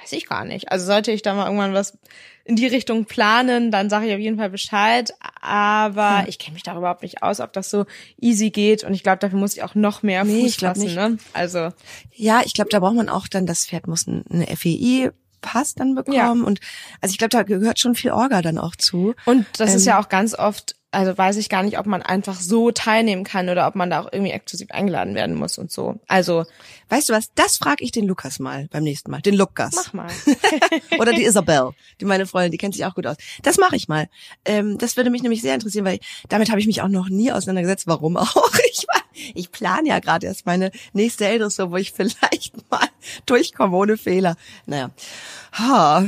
weiß 0.00 0.12
ich 0.12 0.26
gar 0.26 0.46
nicht. 0.46 0.72
Also 0.72 0.86
sollte 0.86 1.12
ich 1.12 1.20
da 1.20 1.34
mal 1.34 1.44
irgendwann 1.44 1.74
was 1.74 1.98
in 2.44 2.56
die 2.56 2.66
Richtung 2.66 3.06
planen, 3.06 3.70
dann 3.70 3.88
sage 3.88 4.06
ich 4.06 4.12
auf 4.12 4.20
jeden 4.20 4.36
Fall 4.36 4.50
Bescheid. 4.50 5.12
Aber 5.40 6.20
hm. 6.20 6.28
ich 6.28 6.38
kenne 6.38 6.54
mich 6.54 6.62
da 6.62 6.76
überhaupt 6.76 7.02
nicht 7.02 7.22
aus, 7.22 7.40
ob 7.40 7.52
das 7.52 7.70
so 7.70 7.86
easy 8.20 8.50
geht. 8.50 8.84
Und 8.84 8.92
ich 8.94 9.02
glaube, 9.02 9.18
dafür 9.18 9.38
muss 9.38 9.54
ich 9.54 9.62
auch 9.62 9.74
noch 9.74 10.02
mehr 10.02 10.24
nee, 10.24 10.42
Fuß 10.42 10.56
fassen. 10.56 10.94
Ne? 10.94 11.18
Also 11.32 11.70
ja, 12.12 12.42
ich 12.44 12.52
glaube, 12.52 12.70
da 12.70 12.80
braucht 12.80 12.96
man 12.96 13.08
auch 13.08 13.28
dann 13.28 13.46
das 13.46 13.66
Pferd 13.66 13.86
muss 13.86 14.06
eine 14.06 14.46
FEI 14.56 15.10
Pass 15.40 15.74
dann 15.74 15.94
bekommen. 15.94 16.16
Ja. 16.16 16.32
Und 16.32 16.60
also 17.00 17.12
ich 17.12 17.18
glaube, 17.18 17.28
da 17.28 17.42
gehört 17.42 17.78
schon 17.78 17.94
viel 17.94 18.12
Orga 18.12 18.40
dann 18.40 18.58
auch 18.58 18.76
zu. 18.76 19.14
Und 19.26 19.46
das 19.58 19.70
ähm, 19.70 19.76
ist 19.76 19.84
ja 19.84 20.00
auch 20.00 20.08
ganz 20.08 20.34
oft, 20.34 20.74
also 20.94 21.16
weiß 21.16 21.36
ich 21.36 21.48
gar 21.48 21.62
nicht, 21.62 21.78
ob 21.78 21.86
man 21.86 22.02
einfach 22.02 22.40
so 22.40 22.70
teilnehmen 22.70 23.24
kann 23.24 23.48
oder 23.48 23.66
ob 23.66 23.74
man 23.74 23.90
da 23.90 24.00
auch 24.00 24.12
irgendwie 24.12 24.32
exklusiv 24.32 24.70
eingeladen 24.70 25.14
werden 25.14 25.34
muss 25.34 25.58
und 25.58 25.70
so. 25.70 26.00
Also. 26.08 26.44
Weißt 26.88 27.08
du 27.08 27.12
was? 27.14 27.32
Das 27.34 27.56
frage 27.56 27.82
ich 27.82 27.92
den 27.92 28.06
Lukas 28.06 28.38
mal 28.38 28.68
beim 28.70 28.84
nächsten 28.84 29.10
Mal. 29.10 29.20
Den 29.20 29.34
Lukas. 29.34 29.74
Mach 29.74 29.92
mal. 29.92 30.10
oder 30.98 31.12
die 31.12 31.24
Isabel, 31.24 31.70
die 32.00 32.04
meine 32.04 32.26
Freundin, 32.26 32.52
die 32.52 32.58
kennt 32.58 32.74
sich 32.74 32.84
auch 32.84 32.94
gut 32.94 33.06
aus. 33.06 33.16
Das 33.42 33.56
mache 33.58 33.76
ich 33.76 33.88
mal. 33.88 34.08
Ähm, 34.44 34.78
das 34.78 34.96
würde 34.96 35.10
mich 35.10 35.22
nämlich 35.22 35.42
sehr 35.42 35.54
interessieren, 35.54 35.84
weil 35.84 35.98
damit 36.28 36.50
habe 36.50 36.60
ich 36.60 36.66
mich 36.66 36.82
auch 36.82 36.88
noch 36.88 37.08
nie 37.08 37.32
auseinandergesetzt. 37.32 37.86
Warum 37.86 38.16
auch? 38.16 38.34
Ich 38.76 38.86
war 38.88 39.04
ich 39.34 39.50
plane 39.50 39.88
ja 39.88 39.98
gerade 40.00 40.26
erst 40.26 40.46
meine 40.46 40.70
nächste 40.92 41.26
Älteste, 41.26 41.70
wo 41.70 41.76
ich 41.76 41.92
vielleicht 41.92 42.54
mal 42.70 42.88
durchkomme 43.26 43.76
ohne 43.76 43.96
Fehler. 43.96 44.36
Naja, 44.66 44.90
ha. 45.52 46.06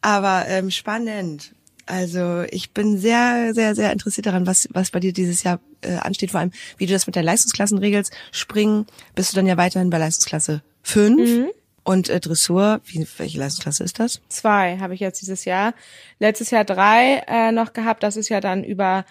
aber 0.00 0.46
ähm, 0.48 0.70
spannend. 0.70 1.54
Also 1.90 2.44
ich 2.50 2.70
bin 2.70 2.98
sehr, 2.98 3.52
sehr, 3.52 3.74
sehr 3.74 3.90
interessiert 3.90 4.26
daran, 4.26 4.46
was, 4.46 4.68
was 4.72 4.92
bei 4.92 5.00
dir 5.00 5.12
dieses 5.12 5.42
Jahr 5.42 5.58
äh, 5.80 5.96
ansteht, 5.96 6.30
vor 6.30 6.38
allem 6.38 6.52
wie 6.78 6.86
du 6.86 6.92
das 6.92 7.08
mit 7.08 7.16
der 7.16 7.24
Leistungsklassen 7.24 7.78
regelst. 7.78 8.12
Springen 8.30 8.86
bist 9.16 9.32
du 9.32 9.36
dann 9.36 9.46
ja 9.46 9.56
weiterhin 9.56 9.90
bei 9.90 9.98
Leistungsklasse 9.98 10.62
5. 10.82 11.18
Mhm. 11.18 11.50
Und 11.82 12.08
äh, 12.08 12.20
Dressur, 12.20 12.80
wie, 12.84 13.04
welche 13.16 13.40
Leistungsklasse 13.40 13.82
ist 13.82 13.98
das? 13.98 14.20
Zwei 14.28 14.78
habe 14.78 14.94
ich 14.94 15.00
jetzt 15.00 15.20
dieses 15.20 15.44
Jahr. 15.44 15.74
Letztes 16.20 16.52
Jahr 16.52 16.64
drei 16.64 17.24
äh, 17.26 17.50
noch 17.50 17.72
gehabt. 17.72 18.04
Das 18.04 18.16
ist 18.16 18.28
ja 18.28 18.40
dann 18.40 18.62
über 18.62 19.04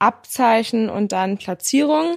Abzeichen 0.00 0.90
und 0.90 1.12
dann 1.12 1.38
Platzierung. 1.38 2.16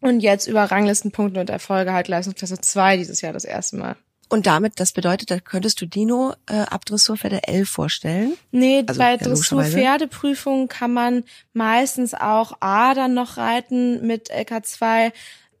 Und 0.00 0.20
jetzt 0.20 0.46
über 0.46 0.64
Ranglistenpunkte 0.64 1.38
und 1.38 1.50
Erfolge 1.50 1.92
halt 1.92 2.08
Leistungsklasse 2.08 2.62
2 2.62 2.96
dieses 2.96 3.20
Jahr 3.20 3.34
das 3.34 3.44
erste 3.44 3.76
Mal. 3.76 3.96
Und 4.28 4.46
damit, 4.46 4.80
das 4.80 4.92
bedeutet, 4.92 5.30
da 5.30 5.38
könntest 5.38 5.80
du 5.80 5.86
Dino 5.86 6.34
äh, 6.46 6.60
ab 6.60 6.84
Dressurpferde 6.84 7.46
L 7.46 7.66
vorstellen? 7.66 8.34
Nee, 8.50 8.84
also, 8.86 8.98
bei 8.98 9.12
ja, 9.12 9.16
Dressurpferdeprüfungen 9.18 10.68
kann 10.68 10.92
man 10.92 11.24
meistens 11.52 12.14
auch 12.14 12.52
A 12.60 12.94
dann 12.94 13.14
noch 13.14 13.36
reiten 13.36 14.06
mit 14.06 14.30
LK2, 14.32 15.12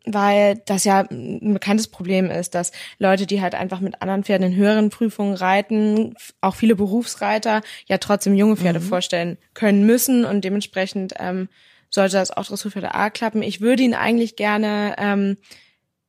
weil 0.06 0.62
das 0.66 0.84
ja 0.84 1.00
ein 1.10 1.54
bekanntes 1.54 1.88
Problem 1.88 2.30
ist, 2.30 2.54
dass 2.54 2.72
Leute, 2.98 3.26
die 3.26 3.40
halt 3.40 3.54
einfach 3.54 3.80
mit 3.80 4.02
anderen 4.02 4.24
Pferden 4.24 4.52
in 4.52 4.56
höheren 4.56 4.90
Prüfungen 4.90 5.34
reiten, 5.34 6.14
auch 6.40 6.54
viele 6.54 6.76
Berufsreiter 6.76 7.62
ja 7.86 7.98
trotzdem 7.98 8.34
junge 8.34 8.56
Pferde 8.56 8.80
mhm. 8.80 8.84
vorstellen 8.84 9.38
können 9.54 9.86
müssen 9.86 10.24
und 10.24 10.44
dementsprechend 10.44 11.14
ähm, 11.18 11.48
sollte 11.90 12.16
das 12.16 12.30
auch 12.30 12.44
Dressurpferde 12.44 12.94
A 12.94 13.08
klappen. 13.08 13.42
Ich 13.42 13.60
würde 13.60 13.82
ihn 13.82 13.94
eigentlich 13.94 14.36
gerne 14.36 14.96
ähm, 14.98 15.36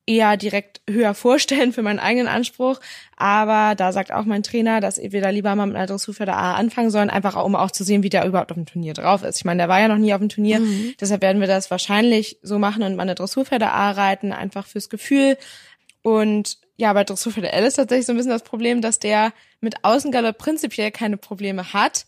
eher 0.07 0.37
direkt 0.37 0.81
höher 0.89 1.13
vorstellen 1.13 1.73
für 1.73 1.81
meinen 1.81 1.99
eigenen 1.99 2.27
Anspruch. 2.27 2.79
Aber 3.17 3.75
da 3.75 3.91
sagt 3.91 4.11
auch 4.11 4.25
mein 4.25 4.43
Trainer, 4.43 4.79
dass 4.81 5.01
wir 5.01 5.21
da 5.21 5.29
lieber 5.29 5.55
mal 5.55 5.65
mit 5.65 5.75
einer 5.75 5.87
Dressurpferde 5.87 6.33
A 6.33 6.55
anfangen 6.55 6.91
sollen, 6.91 7.09
einfach 7.09 7.43
um 7.43 7.55
auch 7.55 7.71
zu 7.71 7.83
sehen, 7.83 8.03
wie 8.03 8.09
der 8.09 8.25
überhaupt 8.25 8.51
auf 8.51 8.57
dem 8.57 8.65
Turnier 8.65 8.93
drauf 8.93 9.23
ist. 9.23 9.37
Ich 9.37 9.45
meine, 9.45 9.59
der 9.59 9.69
war 9.69 9.79
ja 9.79 9.87
noch 9.87 9.97
nie 9.97 10.13
auf 10.13 10.19
dem 10.19 10.29
Turnier, 10.29 10.59
mhm. 10.59 10.93
deshalb 10.99 11.21
werden 11.21 11.41
wir 11.41 11.47
das 11.47 11.71
wahrscheinlich 11.71 12.37
so 12.43 12.59
machen 12.59 12.83
und 12.83 12.95
mal 12.95 13.03
eine 13.03 13.15
Dressurpferde 13.15 13.69
A 13.69 13.91
reiten, 13.91 14.31
einfach 14.31 14.67
fürs 14.67 14.89
Gefühl. 14.89 15.37
Und 16.03 16.57
ja, 16.77 16.93
bei 16.93 17.03
Dressurpferde 17.03 17.51
L 17.51 17.65
ist 17.65 17.75
tatsächlich 17.75 18.05
so 18.05 18.13
ein 18.13 18.17
bisschen 18.17 18.31
das 18.31 18.43
Problem, 18.43 18.81
dass 18.81 18.99
der 18.99 19.33
mit 19.61 19.83
Außengalopp 19.83 20.37
prinzipiell 20.37 20.91
keine 20.91 21.17
Probleme 21.17 21.73
hat 21.73 22.05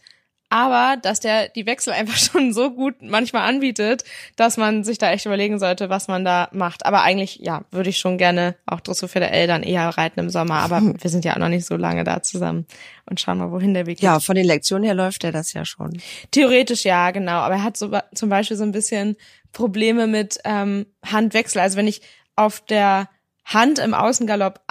aber 0.49 0.97
dass 1.01 1.19
der 1.19 1.49
die 1.49 1.65
Wechsel 1.65 1.93
einfach 1.93 2.17
schon 2.31 2.53
so 2.53 2.71
gut 2.71 2.95
manchmal 3.01 3.47
anbietet, 3.47 4.03
dass 4.35 4.57
man 4.57 4.83
sich 4.83 4.97
da 4.97 5.11
echt 5.11 5.25
überlegen 5.25 5.59
sollte, 5.59 5.89
was 5.89 6.07
man 6.07 6.23
da 6.23 6.49
macht. 6.51 6.85
Aber 6.85 7.01
eigentlich, 7.01 7.39
ja, 7.41 7.65
würde 7.71 7.89
ich 7.89 7.97
schon 7.97 8.17
gerne 8.17 8.55
auch 8.65 8.79
Dressurpferde 8.79 9.29
L 9.29 9.47
dann 9.47 9.63
eher 9.63 9.89
reiten 9.89 10.19
im 10.19 10.29
Sommer, 10.29 10.55
aber 10.55 10.81
wir 11.01 11.09
sind 11.09 11.25
ja 11.25 11.33
auch 11.33 11.39
noch 11.39 11.49
nicht 11.49 11.65
so 11.65 11.75
lange 11.75 12.03
da 12.03 12.21
zusammen 12.21 12.65
und 13.09 13.19
schauen 13.19 13.37
mal, 13.37 13.51
wohin 13.51 13.73
der 13.73 13.85
Weg 13.85 13.97
geht. 13.97 14.03
Ja, 14.03 14.19
von 14.19 14.35
den 14.35 14.45
Lektionen 14.45 14.83
her 14.83 14.93
läuft 14.93 15.23
er 15.23 15.31
das 15.31 15.53
ja 15.53 15.65
schon. 15.65 16.01
Theoretisch 16.31 16.83
ja, 16.83 17.11
genau, 17.11 17.39
aber 17.39 17.55
er 17.55 17.63
hat 17.63 17.77
so, 17.77 17.91
zum 18.13 18.29
Beispiel 18.29 18.57
so 18.57 18.63
ein 18.63 18.71
bisschen 18.71 19.15
Probleme 19.51 20.07
mit 20.07 20.37
ähm, 20.43 20.85
Handwechsel. 21.05 21.61
Also 21.61 21.77
wenn 21.77 21.87
ich 21.87 22.01
auf 22.35 22.61
der 22.61 23.09
Hand 23.45 23.79
im 23.79 23.93
Außengalopp 23.93 24.61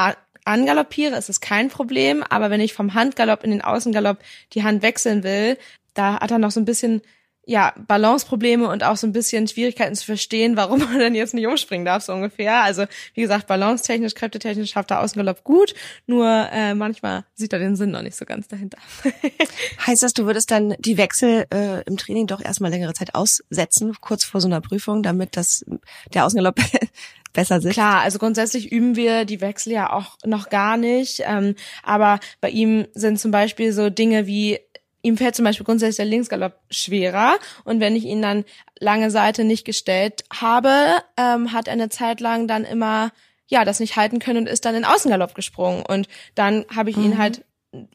angaloppiere, 0.46 1.16
ist 1.16 1.28
es 1.28 1.40
kein 1.40 1.68
Problem. 1.68 2.22
Aber 2.22 2.50
wenn 2.50 2.60
ich 2.60 2.74
vom 2.74 2.94
Handgalopp 2.94 3.44
in 3.44 3.50
den 3.50 3.62
Außengalopp 3.62 4.18
die 4.52 4.62
Hand 4.62 4.82
wechseln 4.82 5.22
will, 5.22 5.58
da 5.94 6.20
hat 6.20 6.30
er 6.30 6.38
noch 6.38 6.50
so 6.50 6.60
ein 6.60 6.64
bisschen 6.64 7.02
ja, 7.48 7.72
Balanceprobleme 7.86 8.68
und 8.68 8.82
auch 8.82 8.96
so 8.96 9.06
ein 9.06 9.12
bisschen 9.12 9.46
Schwierigkeiten 9.46 9.94
zu 9.94 10.04
verstehen, 10.04 10.56
warum 10.56 10.80
man 10.84 10.98
denn 10.98 11.14
jetzt 11.14 11.32
nicht 11.32 11.46
umspringen 11.46 11.86
darf, 11.86 12.02
so 12.02 12.12
ungefähr. 12.12 12.62
Also, 12.62 12.86
wie 13.14 13.20
gesagt, 13.20 13.46
balancetechnisch, 13.46 14.14
kräftetechnisch 14.14 14.72
schafft 14.72 14.90
er 14.90 15.00
Außengalopp 15.00 15.44
gut, 15.44 15.74
nur 16.06 16.26
äh, 16.26 16.74
manchmal 16.74 17.24
sieht 17.34 17.52
er 17.52 17.60
den 17.60 17.76
Sinn 17.76 17.92
noch 17.92 18.02
nicht 18.02 18.16
so 18.16 18.24
ganz 18.24 18.48
dahinter. 18.48 18.78
heißt 19.86 20.02
das, 20.02 20.12
du 20.12 20.26
würdest 20.26 20.50
dann 20.50 20.74
die 20.80 20.98
Wechsel 20.98 21.46
äh, 21.54 21.82
im 21.84 21.96
Training 21.96 22.26
doch 22.26 22.44
erstmal 22.44 22.72
längere 22.72 22.94
Zeit 22.94 23.14
aussetzen, 23.14 23.94
kurz 24.00 24.24
vor 24.24 24.40
so 24.40 24.48
einer 24.48 24.60
Prüfung, 24.60 25.04
damit 25.04 25.36
das 25.36 25.64
der 26.12 26.26
Außengalopp 26.26 26.58
besser 27.36 27.60
sitzt? 27.60 27.74
Klar, 27.74 28.00
also 28.00 28.18
grundsätzlich 28.18 28.72
üben 28.72 28.96
wir 28.96 29.24
die 29.24 29.40
Wechsel 29.40 29.72
ja 29.72 29.92
auch 29.92 30.16
noch 30.24 30.48
gar 30.50 30.76
nicht. 30.76 31.22
Ähm, 31.24 31.54
aber 31.84 32.18
bei 32.40 32.50
ihm 32.50 32.86
sind 32.94 33.20
zum 33.20 33.30
Beispiel 33.30 33.72
so 33.72 33.90
Dinge 33.90 34.26
wie 34.26 34.58
ihm 35.02 35.16
fällt 35.16 35.36
zum 35.36 35.44
Beispiel 35.44 35.64
grundsätzlich 35.64 35.96
der 35.96 36.06
Linksgalopp 36.06 36.58
schwerer 36.68 37.36
und 37.64 37.78
wenn 37.78 37.94
ich 37.94 38.04
ihn 38.04 38.22
dann 38.22 38.44
lange 38.80 39.12
Seite 39.12 39.44
nicht 39.44 39.64
gestellt 39.64 40.24
habe, 40.32 40.72
ähm, 41.16 41.52
hat 41.52 41.68
er 41.68 41.74
eine 41.74 41.90
Zeit 41.90 42.20
lang 42.20 42.48
dann 42.48 42.64
immer 42.64 43.12
ja 43.46 43.64
das 43.64 43.78
nicht 43.78 43.94
halten 43.94 44.18
können 44.18 44.40
und 44.40 44.48
ist 44.48 44.64
dann 44.64 44.74
in 44.74 44.84
Außengalopp 44.84 45.36
gesprungen 45.36 45.84
und 45.86 46.08
dann 46.34 46.64
habe 46.74 46.90
ich 46.90 46.96
ihn 46.96 47.10
mhm. 47.10 47.18
halt 47.18 47.44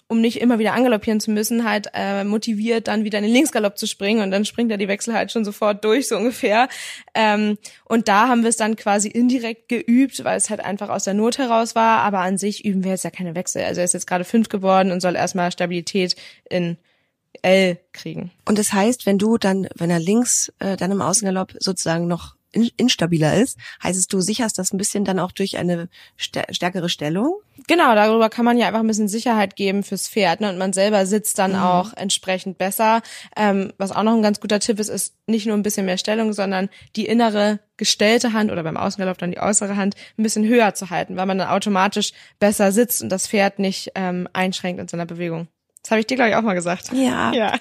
um 0.08 0.22
nicht 0.22 0.42
immer 0.42 0.60
wieder 0.60 0.74
angaloppieren 0.74 1.20
zu 1.20 1.32
müssen, 1.32 1.64
halt 1.64 1.88
äh, 1.94 2.24
motiviert, 2.24 2.88
dann 2.88 3.04
wieder 3.04 3.20
in 3.20 3.26
den 3.26 3.34
Linksgalopp 3.34 3.78
zu 3.78 3.88
springen 3.88 4.22
und 4.22 4.32
dann 4.32 4.46
springt 4.46 4.72
er 4.72 4.78
die 4.78 4.88
Wechsel 4.88 5.14
halt 5.14 5.32
schon 5.32 5.46
sofort 5.46 5.84
durch, 5.84 6.08
so 6.08 6.18
ungefähr. 6.18 6.68
Ähm, 7.14 7.58
und 7.86 8.08
da 8.08 8.28
haben 8.28 8.44
wir 8.44 8.50
es 8.50 8.58
dann 8.58 8.76
quasi 8.76 9.10
indirekt 9.10 9.70
geübt, 9.70 10.24
weil 10.24 10.38
es 10.38 10.50
halt 10.50 10.60
einfach 10.60 10.90
aus 10.90 11.04
der 11.04 11.14
Not 11.14 11.38
heraus 11.38 11.76
war, 11.76 12.00
aber 12.00 12.20
an 12.20 12.38
sich 12.38 12.66
üben 12.66 12.84
wir 12.84 12.92
jetzt 12.92 13.04
ja 13.04 13.10
keine 13.10 13.36
Wechsel. 13.36 13.64
Also 13.64 13.82
er 13.82 13.86
ist 13.86 13.94
jetzt 13.94 14.08
gerade 14.08 14.24
fünf 14.24 14.50
geworden 14.50 14.92
und 14.92 15.02
soll 15.02 15.16
erstmal 15.16 15.52
Stabilität 15.52 16.16
in 16.50 16.78
L 17.42 17.78
kriegen. 17.94 18.32
Und 18.46 18.58
das 18.58 18.74
heißt, 18.74 19.06
wenn 19.06 19.18
du 19.18 19.38
dann, 19.38 19.68
wenn 19.76 19.90
er 19.90 20.00
links 20.00 20.52
äh, 20.60 20.78
dann 20.78 20.92
im 20.92 21.02
Außengalopp 21.02 21.54
sozusagen 21.60 22.08
noch 22.08 22.36
instabiler 22.52 23.36
ist, 23.36 23.58
heißt 23.84 23.98
es, 23.98 24.08
du 24.08 24.20
sicherst 24.20 24.58
das 24.58 24.74
ein 24.74 24.78
bisschen 24.78 25.06
dann 25.06 25.20
auch 25.20 25.32
durch 25.32 25.58
eine 25.58 25.90
stärkere 26.18 26.90
Stellung? 26.90 27.40
Genau, 27.68 27.96
darüber 27.96 28.30
kann 28.30 28.46
man 28.46 28.58
ja 28.58 28.68
einfach 28.68 28.80
ein 28.80 28.88
bisschen 28.88 29.08
Sicherheit 29.08 29.56
geben 29.56 29.84
fürs 29.84 30.08
Pferd 30.08 30.42
ne? 30.42 30.50
und 30.50 30.58
man 30.58 30.74
selber 30.74 31.06
sitzt 31.06 31.40
dann 31.40 31.52
mhm. 31.52 31.60
auch 31.60 31.94
entsprechend 31.94 32.58
besser. 32.58 33.02
Ähm, 33.38 33.72
was 33.78 33.92
auch 33.92 34.04
noch 34.04 34.14
ein 34.14 34.22
ganz 34.22 34.40
guter 34.40 34.60
Tipp 34.60 34.80
ist, 34.80 34.90
ist 34.90 35.16
nicht 35.28 35.46
nur 35.46 35.56
ein 35.56 35.64
bisschen 35.64 35.86
mehr 35.86 35.98
Stellung, 35.98 36.34
sondern 36.34 36.70
die 36.96 37.06
innere 37.06 37.60
gestellte 37.78 38.34
Hand 38.34 38.52
oder 38.52 38.64
beim 38.64 38.78
Außengalopp 38.78 39.18
dann 39.18 39.32
die 39.32 39.40
äußere 39.40 39.76
Hand 39.76 39.96
ein 40.18 40.24
bisschen 40.24 40.46
höher 40.46 40.74
zu 40.74 40.90
halten, 40.90 41.16
weil 41.16 41.26
man 41.26 41.38
dann 41.38 41.50
automatisch 41.50 42.12
besser 42.40 42.72
sitzt 42.72 43.02
und 43.02 43.10
das 43.10 43.28
Pferd 43.28 43.60
nicht 43.60 43.92
ähm, 43.96 44.28
einschränkt 44.34 44.82
in 44.82 44.88
seiner 44.88 45.06
Bewegung. 45.06 45.48
Das 45.84 45.92
habe 45.92 46.02
ich 46.02 46.08
dir, 46.08 46.16
glaube 46.16 46.30
ich, 46.30 46.36
auch 46.36 46.42
mal 46.42 46.54
gesagt. 46.54 46.92
Ja. 46.94 47.32
ja. 47.34 47.58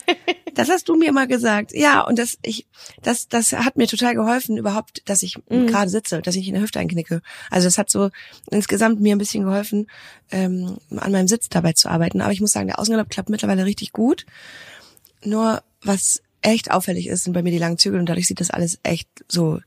das 0.55 0.69
hast 0.69 0.89
du 0.89 0.97
mir 0.97 1.13
mal 1.13 1.27
gesagt. 1.27 1.73
Ja, 1.73 2.03
und 2.03 2.19
das, 2.19 2.39
ich, 2.43 2.67
das, 3.03 3.29
das 3.29 3.53
hat 3.53 3.77
mir 3.77 3.87
total 3.87 4.15
geholfen, 4.15 4.59
überhaupt, 4.59 5.03
dass 5.07 5.23
ich 5.23 5.39
mhm. 5.49 5.67
gerade 5.67 5.89
sitze, 5.89 6.21
dass 6.21 6.37
ich 6.37 6.47
in 6.47 6.55
der 6.55 6.63
Hüfte 6.63 6.81
einknicke. 6.81 7.23
Also 7.51 7.67
das 7.67 7.79
hat 7.79 7.91
so 7.91 8.11
insgesamt 8.51 9.01
mir 9.01 9.15
ein 9.15 9.19
bisschen 9.19 9.45
geholfen, 9.45 9.87
ähm, 10.31 10.77
an 10.97 11.13
meinem 11.13 11.29
Sitz 11.29 11.49
dabei 11.49 11.73
zu 11.73 11.89
arbeiten. 11.89 12.21
Aber 12.21 12.33
ich 12.33 12.41
muss 12.41 12.53
sagen, 12.53 12.67
der 12.67 12.79
Außengalopp 12.79 13.09
klappt 13.09 13.31
mittlerweile 13.31 13.65
richtig 13.65 13.93
gut. 13.93 14.27
Nur 15.25 15.63
was 15.83 16.23
echt 16.43 16.71
auffällig 16.71 17.07
ist, 17.07 17.25
sind 17.25 17.33
bei 17.33 17.43
mir 17.43 17.53
die 17.53 17.59
langen 17.59 17.79
Zügel 17.79 18.01
und 18.01 18.07
dadurch 18.07 18.27
sieht 18.27 18.41
das 18.41 18.51
alles 18.51 18.79
echt 18.83 19.09
so 19.29 19.61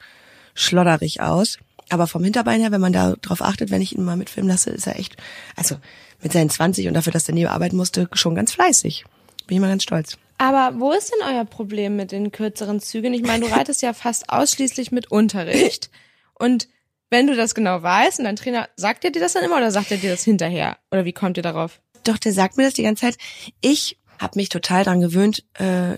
schlodderig 0.54 1.22
aus. 1.22 1.58
Aber 1.90 2.08
vom 2.08 2.24
Hinterbein 2.24 2.62
her, 2.62 2.72
wenn 2.72 2.82
man 2.82 2.94
da 2.94 3.16
drauf 3.22 3.42
achtet, 3.42 3.70
wenn 3.72 3.82
ich 3.82 3.96
ihn 3.96 4.04
mal 4.04 4.18
mitfilmen 4.18 4.50
lasse, 4.50 4.72
ist 4.72 4.88
er 4.88 4.98
echt, 4.98 5.18
also 5.56 5.78
mit 6.24 6.32
seinen 6.32 6.50
20 6.50 6.88
und 6.88 6.94
dafür, 6.94 7.14
dass 7.14 7.28
er 7.28 7.36
neben 7.36 7.50
arbeiten 7.50 7.76
musste, 7.76 8.08
schon 8.14 8.36
ganz 8.36 8.54
fleißig. 8.54 9.06
Bin 9.48 9.58
ich 9.58 9.62
mal 9.62 9.70
ganz 9.70 9.84
stolz. 9.84 10.18
Aber 10.38 10.80
wo 10.80 10.92
ist 10.92 11.12
denn 11.12 11.36
euer 11.36 11.46
Problem 11.46 11.96
mit 11.96 12.12
den 12.12 12.32
kürzeren 12.32 12.80
Zügen? 12.80 13.14
Ich 13.14 13.22
meine, 13.22 13.46
du 13.46 13.52
reitest 13.52 13.82
ja 13.82 13.94
fast 13.94 14.30
ausschließlich 14.30 14.92
mit 14.92 15.12
Unterricht. 15.12 15.90
Und 16.34 16.68
wenn 17.10 17.28
du 17.28 17.36
das 17.36 17.54
genau 17.54 17.84
weißt 17.84 18.20
und 18.20 18.26
dein 18.26 18.36
Trainer, 18.36 18.68
sagt 18.76 19.06
er 19.06 19.12
dir 19.12 19.22
das 19.22 19.34
dann 19.34 19.44
immer 19.44 19.58
oder 19.58 19.72
sagt 19.72 19.92
er 19.92 19.98
dir 19.98 20.10
das 20.10 20.24
hinterher? 20.24 20.78
Oder 20.92 21.06
wie 21.06 21.14
kommt 21.14 21.38
ihr 21.38 21.44
darauf? 21.44 21.80
Doch, 22.04 22.18
der 22.18 22.34
sagt 22.34 22.58
mir 22.58 22.64
das 22.64 22.74
die 22.74 22.84
ganze 22.84 23.02
Zeit. 23.02 23.18
Ich 23.62 24.00
habe 24.20 24.38
mich 24.40 24.50
total 24.50 24.84
dran 24.84 25.02
gewöhnt, 25.02 25.46
äh, 25.54 25.98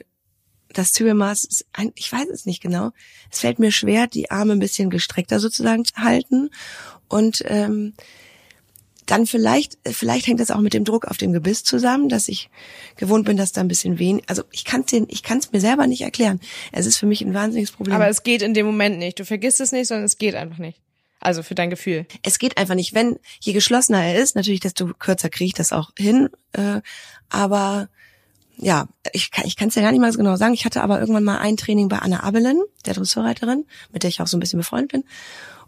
das 0.73 0.91
Zügelmaß 0.91 1.45
ist 1.45 1.65
ein, 1.71 1.91
ich 1.95 2.11
weiß 2.11 2.27
es 2.29 2.45
nicht 2.45 2.61
genau. 2.61 2.91
Es 3.31 3.39
fällt 3.39 3.59
mir 3.59 3.71
schwer, 3.71 4.07
die 4.07 4.29
Arme 4.29 4.53
ein 4.53 4.59
bisschen 4.59 4.89
gestreckter 4.89 5.39
sozusagen 5.39 5.85
zu 5.85 5.95
halten. 5.95 6.49
Und 7.07 7.43
ähm, 7.45 7.93
dann 9.05 9.25
vielleicht, 9.25 9.77
vielleicht 9.85 10.27
hängt 10.27 10.39
das 10.39 10.51
auch 10.51 10.59
mit 10.59 10.73
dem 10.73 10.83
Druck 10.83 11.05
auf 11.05 11.17
dem 11.17 11.33
Gebiss 11.33 11.63
zusammen, 11.63 12.09
dass 12.09 12.27
ich 12.27 12.49
gewohnt 12.95 13.25
bin, 13.25 13.37
dass 13.37 13.51
da 13.51 13.61
ein 13.61 13.67
bisschen 13.67 13.99
wenig, 13.99 14.23
also 14.27 14.43
ich 14.51 14.65
kann 14.65 14.83
es 14.85 14.93
ich 14.93 15.23
kann 15.23 15.39
es 15.39 15.51
mir 15.51 15.59
selber 15.59 15.87
nicht 15.87 16.01
erklären. 16.01 16.39
Es 16.71 16.85
ist 16.85 16.97
für 16.97 17.05
mich 17.05 17.21
ein 17.21 17.33
wahnsinniges 17.33 17.71
Problem. 17.71 17.95
Aber 17.95 18.07
es 18.07 18.23
geht 18.23 18.41
in 18.41 18.53
dem 18.53 18.65
Moment 18.65 18.97
nicht. 18.97 19.19
Du 19.19 19.25
vergisst 19.25 19.61
es 19.61 19.71
nicht, 19.71 19.87
sondern 19.87 20.05
es 20.05 20.17
geht 20.17 20.35
einfach 20.35 20.57
nicht. 20.57 20.79
Also 21.19 21.43
für 21.43 21.55
dein 21.55 21.69
Gefühl. 21.69 22.05
Es 22.21 22.39
geht 22.39 22.57
einfach 22.57 22.75
nicht. 22.75 22.93
Wenn, 22.93 23.17
je 23.39 23.53
geschlossener 23.53 24.03
er 24.03 24.21
ist, 24.21 24.35
natürlich, 24.35 24.59
desto 24.59 24.93
kürzer 24.93 25.29
kriege 25.29 25.47
ich 25.47 25.53
das 25.53 25.71
auch 25.71 25.91
hin. 25.97 26.29
Äh, 26.53 26.81
aber 27.29 27.89
ja, 28.57 28.87
ich, 29.11 29.31
kann 29.31 29.45
ich 29.45 29.55
kann 29.55 29.69
es 29.69 29.75
ja 29.75 29.81
gar 29.81 29.91
nicht 29.91 30.01
mal 30.01 30.11
so 30.11 30.17
genau 30.17 30.35
sagen. 30.35 30.53
Ich 30.53 30.65
hatte 30.65 30.81
aber 30.81 30.99
irgendwann 30.99 31.23
mal 31.23 31.39
ein 31.39 31.57
Training 31.57 31.89
bei 31.89 31.97
Anna 31.97 32.23
Abelen, 32.23 32.61
der 32.85 32.93
Dressurreiterin, 32.93 33.65
mit 33.91 34.03
der 34.03 34.09
ich 34.09 34.21
auch 34.21 34.27
so 34.27 34.37
ein 34.37 34.39
bisschen 34.39 34.59
befreundet 34.59 34.91
bin. 34.91 35.03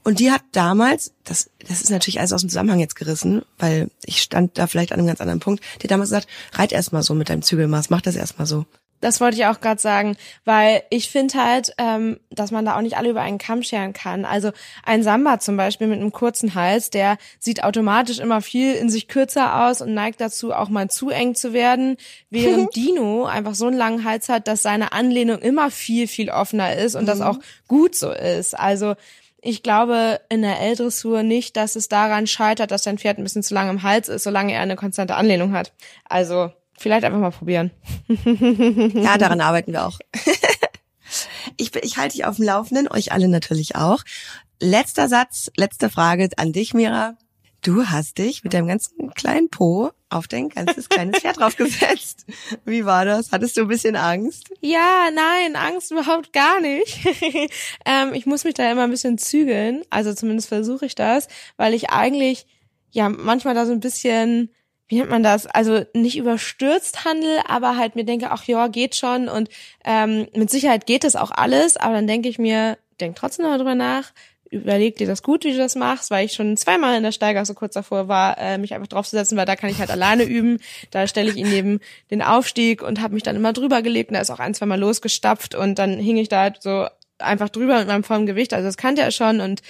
Und 0.08 0.22
die 0.22 0.32
hat 0.32 0.43
damals, 0.54 1.12
das, 1.26 1.50
das 1.67 1.82
ist 1.82 1.89
natürlich 1.89 2.20
alles 2.20 2.32
aus 2.32 2.39
dem 2.39 2.48
Zusammenhang 2.48 2.80
jetzt 2.80 2.96
gerissen, 2.96 3.41
weil 3.58 3.89
ich 4.06 4.22
stand 4.22 4.58
da 4.58 4.65
vielleicht 4.65 4.93
an 4.93 5.00
einem 5.00 5.08
ganz 5.08 5.20
anderen 5.20 5.41
Punkt, 5.41 5.62
die 5.62 5.84
hat 5.84 5.91
damals 5.91 6.12
gesagt, 6.12 6.30
reit 6.54 6.72
erst 6.72 6.93
mal 6.93 7.04
so 7.04 7.13
mit 7.13 7.28
deinem 7.28 7.41
Zügelmaß, 7.41 7.89
mach 7.89 8.00
das 8.00 8.15
erst 8.15 8.39
mal 8.39 8.46
so. 8.46 8.65
Das 9.02 9.20
wollte 9.20 9.36
ich 9.36 9.46
auch 9.48 9.60
gerade 9.60 9.82
sagen, 9.82 10.15
weil 10.46 10.82
ich 10.91 11.10
finde 11.10 11.43
halt, 11.43 11.74
ähm, 11.78 12.22
dass 12.30 12.52
man 12.52 12.63
da 12.63 12.78
auch 12.78 12.82
nicht 12.82 12.96
alle 12.96 13.10
über 13.10 13.20
einen 13.20 13.38
Kamm 13.38 13.63
scheren 13.63 13.91
kann. 13.91 14.24
Also 14.24 14.52
ein 14.86 15.04
Samba 15.04 15.41
zum 15.41 15.58
Beispiel 15.58 15.88
mit 15.88 16.00
einem 16.00 16.13
kurzen 16.13 16.56
Hals, 16.56 16.89
der 16.89 17.17
sieht 17.38 17.65
automatisch 17.65 18.20
immer 18.20 18.39
viel 18.39 18.76
in 18.76 18.89
sich 18.89 19.10
kürzer 19.10 19.65
aus 19.65 19.82
und 19.82 19.93
neigt 19.93 20.22
dazu, 20.22 20.54
auch 20.54 20.70
mal 20.70 20.89
zu 20.89 21.10
eng 21.10 21.36
zu 21.36 21.52
werden, 21.52 21.98
während 22.30 22.74
Dino 22.78 23.26
einfach 23.26 23.56
so 23.56 23.67
einen 23.67 23.76
langen 23.76 24.06
Hals 24.06 24.30
hat, 24.30 24.48
dass 24.48 24.62
seine 24.62 24.93
Anlehnung 24.93 25.39
immer 25.39 25.70
viel, 25.70 26.08
viel 26.08 26.30
offener 26.30 26.78
ist 26.78 26.96
und 26.96 27.04
mhm. 27.04 27.08
das 27.08 27.20
auch 27.20 27.39
gut 27.67 27.93
so 27.93 28.10
ist. 28.13 28.58
Also 28.58 28.96
ich 29.41 29.63
glaube 29.63 30.19
in 30.30 30.41
der 30.41 30.60
L-Dressur 30.60 31.23
nicht, 31.23 31.56
dass 31.58 31.76
es 31.76 31.89
daran 31.89 32.28
scheitert, 32.28 32.71
dass 32.71 32.84
dein 32.84 32.97
Pferd 32.97 33.17
ein 33.17 33.23
bisschen 33.23 33.43
zu 33.43 33.54
lang 33.54 33.69
im 33.69 33.84
Hals 33.84 34.10
ist, 34.10 34.23
solange 34.23 34.54
er 34.54 34.62
eine 34.62 34.76
konstante 34.76 35.15
Anlehnung 35.15 35.54
hat. 35.54 35.73
Also 36.06 36.52
vielleicht 36.78 37.06
einfach 37.06 37.19
mal 37.19 37.32
probieren. 37.32 37.71
ja, 38.08 39.17
daran 39.17 39.41
arbeiten 39.41 39.73
wir 39.73 39.86
auch. 39.86 40.00
ich, 41.58 41.76
ich 41.76 41.97
halte 41.97 42.15
dich 42.15 42.26
auf 42.26 42.38
dem 42.38 42.45
Laufenden, 42.45 42.88
euch 42.89 43.12
alle 43.12 43.28
natürlich 43.28 43.76
auch. 43.76 44.04
Letzter 44.60 45.08
Satz, 45.08 45.52
letzte 45.56 45.89
Frage 45.89 46.30
an 46.38 46.52
dich, 46.52 46.73
Mira. 46.73 47.15
Du 47.67 47.86
hast 47.86 48.17
dich 48.17 48.45
mit 48.45 48.53
deinem 48.53 48.69
ganzen 48.69 49.13
kleinen 49.13 49.49
Po 49.49 49.91
auf 50.10 50.30
dein 50.30 50.47
ganzes 50.47 50.88
kleines 50.88 51.19
Pferd 51.19 51.38
draufgesetzt. 51.39 52.25
Wie 52.63 52.86
war 52.86 53.03
das? 53.03 53.34
Hattest 53.34 53.58
du 53.58 53.63
ein 53.63 53.67
bisschen 53.67 53.97
Angst? 53.97 54.49
Ja, 54.62 55.10
nein, 55.13 55.58
Angst 55.58 55.91
überhaupt 55.91 56.32
gar 56.32 56.62
nicht. 56.62 56.97
ähm, 57.86 58.13
ich 58.13 58.25
muss 58.25 58.45
mich 58.45 58.53
da 58.53 58.71
immer 58.71 58.84
ein 58.84 58.89
bisschen 58.89 59.17
zügeln. 59.17 59.82
Also 59.89 60.13
zumindest 60.13 60.47
versuche 60.47 60.86
ich 60.86 60.95
das, 60.95 61.27
weil 61.58 61.73
ich 61.73 61.89
eigentlich 61.89 62.47
ja 62.91 63.10
manchmal 63.10 63.53
da 63.53 63.65
so 63.65 63.73
ein 63.73 63.82
bisschen 63.82 64.49
wie 64.88 64.99
nennt 64.99 65.10
man 65.10 65.23
das? 65.23 65.45
Also 65.45 65.84
nicht 65.93 66.17
überstürzt 66.17 67.03
handel, 67.03 67.41
aber 67.49 67.75
halt 67.75 67.97
mir 67.97 68.06
denke, 68.06 68.32
ach 68.32 68.45
ja, 68.45 68.67
geht 68.69 68.95
schon 68.95 69.27
und 69.27 69.49
ähm, 69.84 70.27
mit 70.34 70.49
Sicherheit 70.49 70.86
geht 70.86 71.03
das 71.03 71.17
auch 71.17 71.32
alles, 71.32 71.75
aber 71.75 71.95
dann 71.95 72.08
denke 72.08 72.30
ich 72.30 72.39
mir, 72.39 72.77
denk 73.01 73.17
trotzdem 73.17 73.45
noch 73.45 73.58
drüber 73.58 73.75
nach, 73.75 74.13
überleg 74.49 74.95
dir 74.97 75.07
das 75.07 75.23
gut, 75.23 75.43
wie 75.43 75.51
du 75.51 75.57
das 75.57 75.75
machst, 75.75 76.12
weil 76.12 76.25
ich 76.25 76.33
schon 76.33 76.57
zweimal 76.57 76.97
in 76.97 77.03
der 77.03 77.12
Steigasse 77.12 77.53
kurz 77.53 77.73
davor 77.73 78.07
war, 78.07 78.38
äh, 78.38 78.57
mich 78.57 78.73
einfach 78.73 78.88
draufzusetzen, 78.88 79.38
weil 79.38 79.45
da 79.45 79.55
kann 79.55 79.69
ich 79.69 79.79
halt 79.79 79.91
alleine 79.91 80.23
üben. 80.23 80.60
Da 80.91 81.07
stelle 81.07 81.29
ich 81.29 81.36
ihn 81.36 81.49
neben 81.49 81.79
den 82.12 82.21
Aufstieg 82.21 82.81
und 82.81 83.01
habe 83.01 83.13
mich 83.13 83.23
dann 83.23 83.36
immer 83.36 83.53
drüber 83.53 83.81
gelegt 83.81 84.10
und 84.10 84.15
er 84.15 84.21
ist 84.21 84.31
auch 84.31 84.39
ein, 84.39 84.53
zweimal 84.53 84.79
losgestapft 84.79 85.55
und 85.55 85.79
dann 85.79 85.99
hing 85.99 86.17
ich 86.17 86.29
da 86.29 86.41
halt 86.41 86.62
so 86.62 86.88
einfach 87.19 87.49
drüber 87.49 87.79
mit 87.79 87.88
meinem 87.88 88.03
vollen 88.03 88.25
Gewicht. 88.25 88.53
Also 88.53 88.67
das 88.67 88.77
kannte 88.77 89.01
er 89.01 89.12
schon 89.12 89.41
und 89.41 89.62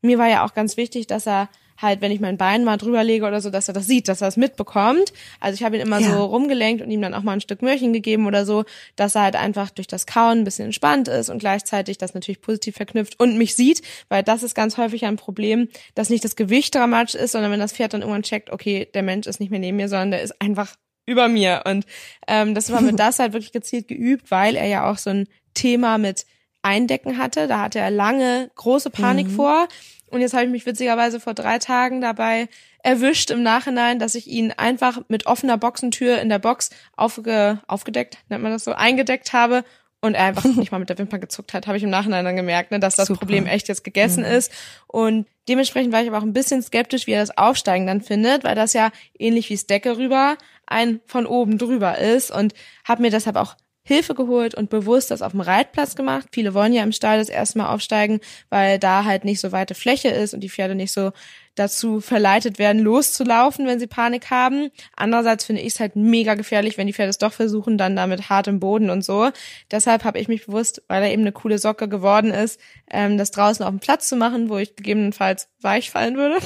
mir 0.00 0.18
war 0.18 0.28
ja 0.28 0.44
auch 0.44 0.54
ganz 0.54 0.76
wichtig, 0.76 1.06
dass 1.06 1.26
er 1.26 1.48
halt, 1.78 2.00
wenn 2.00 2.12
ich 2.12 2.20
mein 2.20 2.36
Bein 2.36 2.64
mal 2.64 2.76
drüber 2.76 3.02
lege 3.04 3.26
oder 3.26 3.40
so, 3.40 3.50
dass 3.50 3.68
er 3.68 3.74
das 3.74 3.86
sieht, 3.86 4.08
dass 4.08 4.20
er 4.20 4.28
es 4.28 4.36
mitbekommt. 4.36 5.12
Also 5.40 5.54
ich 5.54 5.64
habe 5.64 5.76
ihn 5.76 5.82
immer 5.82 6.00
ja. 6.00 6.10
so 6.10 6.24
rumgelenkt 6.24 6.82
und 6.82 6.90
ihm 6.90 7.02
dann 7.02 7.14
auch 7.14 7.22
mal 7.22 7.32
ein 7.32 7.40
Stück 7.40 7.62
Möhrchen 7.62 7.92
gegeben 7.92 8.26
oder 8.26 8.44
so, 8.46 8.64
dass 8.96 9.14
er 9.14 9.22
halt 9.22 9.36
einfach 9.36 9.70
durch 9.70 9.86
das 9.86 10.06
Kauen 10.06 10.38
ein 10.38 10.44
bisschen 10.44 10.66
entspannt 10.66 11.08
ist 11.08 11.30
und 11.30 11.38
gleichzeitig 11.38 11.98
das 11.98 12.14
natürlich 12.14 12.40
positiv 12.40 12.76
verknüpft 12.76 13.18
und 13.18 13.38
mich 13.38 13.54
sieht, 13.54 13.82
weil 14.08 14.22
das 14.22 14.42
ist 14.42 14.54
ganz 14.54 14.76
häufig 14.76 15.04
ein 15.04 15.16
Problem, 15.16 15.68
dass 15.94 16.10
nicht 16.10 16.24
das 16.24 16.36
Gewicht 16.36 16.74
dramatisch 16.74 17.14
ist, 17.14 17.32
sondern 17.32 17.50
wenn 17.50 17.60
das 17.60 17.72
Pferd 17.72 17.94
dann 17.94 18.02
irgendwann 18.02 18.22
checkt, 18.22 18.50
okay, 18.50 18.88
der 18.94 19.02
Mensch 19.02 19.26
ist 19.26 19.40
nicht 19.40 19.50
mehr 19.50 19.60
neben 19.60 19.76
mir, 19.76 19.88
sondern 19.88 20.12
der 20.12 20.22
ist 20.22 20.40
einfach 20.40 20.76
über 21.06 21.28
mir. 21.28 21.62
Und 21.66 21.84
ähm, 22.28 22.54
das 22.54 22.70
war 22.70 22.80
mit 22.80 22.98
das 22.98 23.18
halt 23.18 23.32
wirklich 23.32 23.52
gezielt 23.52 23.88
geübt, 23.88 24.30
weil 24.30 24.56
er 24.56 24.66
ja 24.66 24.90
auch 24.90 24.98
so 24.98 25.10
ein 25.10 25.28
Thema 25.54 25.98
mit 25.98 26.26
Eindecken 26.62 27.18
hatte. 27.18 27.48
Da 27.48 27.60
hatte 27.60 27.80
er 27.80 27.90
lange 27.90 28.50
große 28.54 28.90
Panik 28.90 29.28
mhm. 29.28 29.32
vor. 29.32 29.68
Und 30.12 30.20
jetzt 30.20 30.34
habe 30.34 30.44
ich 30.44 30.50
mich 30.50 30.66
witzigerweise 30.66 31.20
vor 31.20 31.32
drei 31.32 31.58
Tagen 31.58 32.02
dabei 32.02 32.48
erwischt 32.82 33.30
im 33.30 33.42
Nachhinein, 33.42 33.98
dass 33.98 34.14
ich 34.14 34.26
ihn 34.26 34.52
einfach 34.52 35.00
mit 35.08 35.24
offener 35.24 35.56
Boxentür 35.56 36.20
in 36.20 36.28
der 36.28 36.38
Box 36.38 36.68
aufge, 36.96 37.60
aufgedeckt, 37.66 38.18
nennt 38.28 38.42
man 38.42 38.52
das 38.52 38.64
so, 38.64 38.72
eingedeckt 38.72 39.32
habe 39.32 39.64
und 40.02 40.14
er 40.14 40.26
einfach 40.26 40.44
nicht 40.56 40.70
mal 40.70 40.80
mit 40.80 40.90
der 40.90 40.98
Wimper 40.98 41.18
gezuckt 41.18 41.54
hat, 41.54 41.66
habe 41.66 41.78
ich 41.78 41.82
im 41.82 41.88
Nachhinein 41.88 42.26
dann 42.26 42.36
gemerkt, 42.36 42.72
ne, 42.72 42.78
dass 42.78 42.96
das 42.96 43.08
Super. 43.08 43.20
Problem 43.20 43.46
echt 43.46 43.68
jetzt 43.68 43.84
gegessen 43.84 44.24
mhm. 44.24 44.32
ist. 44.32 44.52
Und 44.86 45.26
dementsprechend 45.48 45.94
war 45.94 46.02
ich 46.02 46.08
aber 46.08 46.18
auch 46.18 46.22
ein 46.22 46.34
bisschen 46.34 46.62
skeptisch, 46.62 47.06
wie 47.06 47.12
er 47.12 47.20
das 47.20 47.38
Aufsteigen 47.38 47.86
dann 47.86 48.02
findet, 48.02 48.44
weil 48.44 48.54
das 48.54 48.74
ja 48.74 48.90
ähnlich 49.18 49.48
wie 49.48 49.56
Decke 49.56 49.96
rüber 49.96 50.36
ein 50.66 51.00
von 51.06 51.24
oben 51.24 51.56
drüber 51.56 51.96
ist 51.96 52.30
und 52.30 52.52
habe 52.84 53.00
mir 53.00 53.10
deshalb 53.10 53.36
auch 53.36 53.56
Hilfe 53.84 54.14
geholt 54.14 54.54
und 54.54 54.70
bewusst 54.70 55.10
das 55.10 55.22
auf 55.22 55.32
dem 55.32 55.40
Reitplatz 55.40 55.96
gemacht. 55.96 56.28
Viele 56.32 56.54
wollen 56.54 56.72
ja 56.72 56.82
im 56.82 56.92
Stall 56.92 57.18
das 57.18 57.28
erste 57.28 57.58
Mal 57.58 57.72
aufsteigen, 57.72 58.20
weil 58.48 58.78
da 58.78 59.04
halt 59.04 59.24
nicht 59.24 59.40
so 59.40 59.50
weite 59.52 59.74
Fläche 59.74 60.08
ist 60.08 60.34
und 60.34 60.40
die 60.40 60.50
Pferde 60.50 60.74
nicht 60.74 60.92
so 60.92 61.12
dazu 61.54 62.00
verleitet 62.00 62.58
werden, 62.58 62.80
loszulaufen, 62.80 63.66
wenn 63.66 63.78
sie 63.78 63.86
Panik 63.86 64.30
haben. 64.30 64.70
Andererseits 64.96 65.44
finde 65.44 65.62
ich 65.62 65.74
es 65.74 65.80
halt 65.80 65.96
mega 65.96 66.34
gefährlich, 66.34 66.78
wenn 66.78 66.86
die 66.86 66.94
Pferde 66.94 67.10
es 67.10 67.18
doch 67.18 67.32
versuchen, 67.32 67.76
dann 67.76 67.94
damit 67.94 68.30
hart 68.30 68.46
im 68.46 68.58
Boden 68.58 68.88
und 68.88 69.04
so. 69.04 69.30
Deshalb 69.70 70.04
habe 70.04 70.18
ich 70.18 70.28
mich 70.28 70.46
bewusst, 70.46 70.82
weil 70.88 71.02
er 71.02 71.12
eben 71.12 71.22
eine 71.22 71.32
coole 71.32 71.58
Socke 71.58 71.88
geworden 71.88 72.30
ist, 72.30 72.58
ähm, 72.90 73.18
das 73.18 73.30
draußen 73.30 73.64
auf 73.64 73.70
dem 73.70 73.80
Platz 73.80 74.08
zu 74.08 74.16
machen, 74.16 74.48
wo 74.48 74.56
ich 74.56 74.76
gegebenenfalls 74.76 75.48
weich 75.60 75.90
fallen 75.90 76.16
würde. 76.16 76.38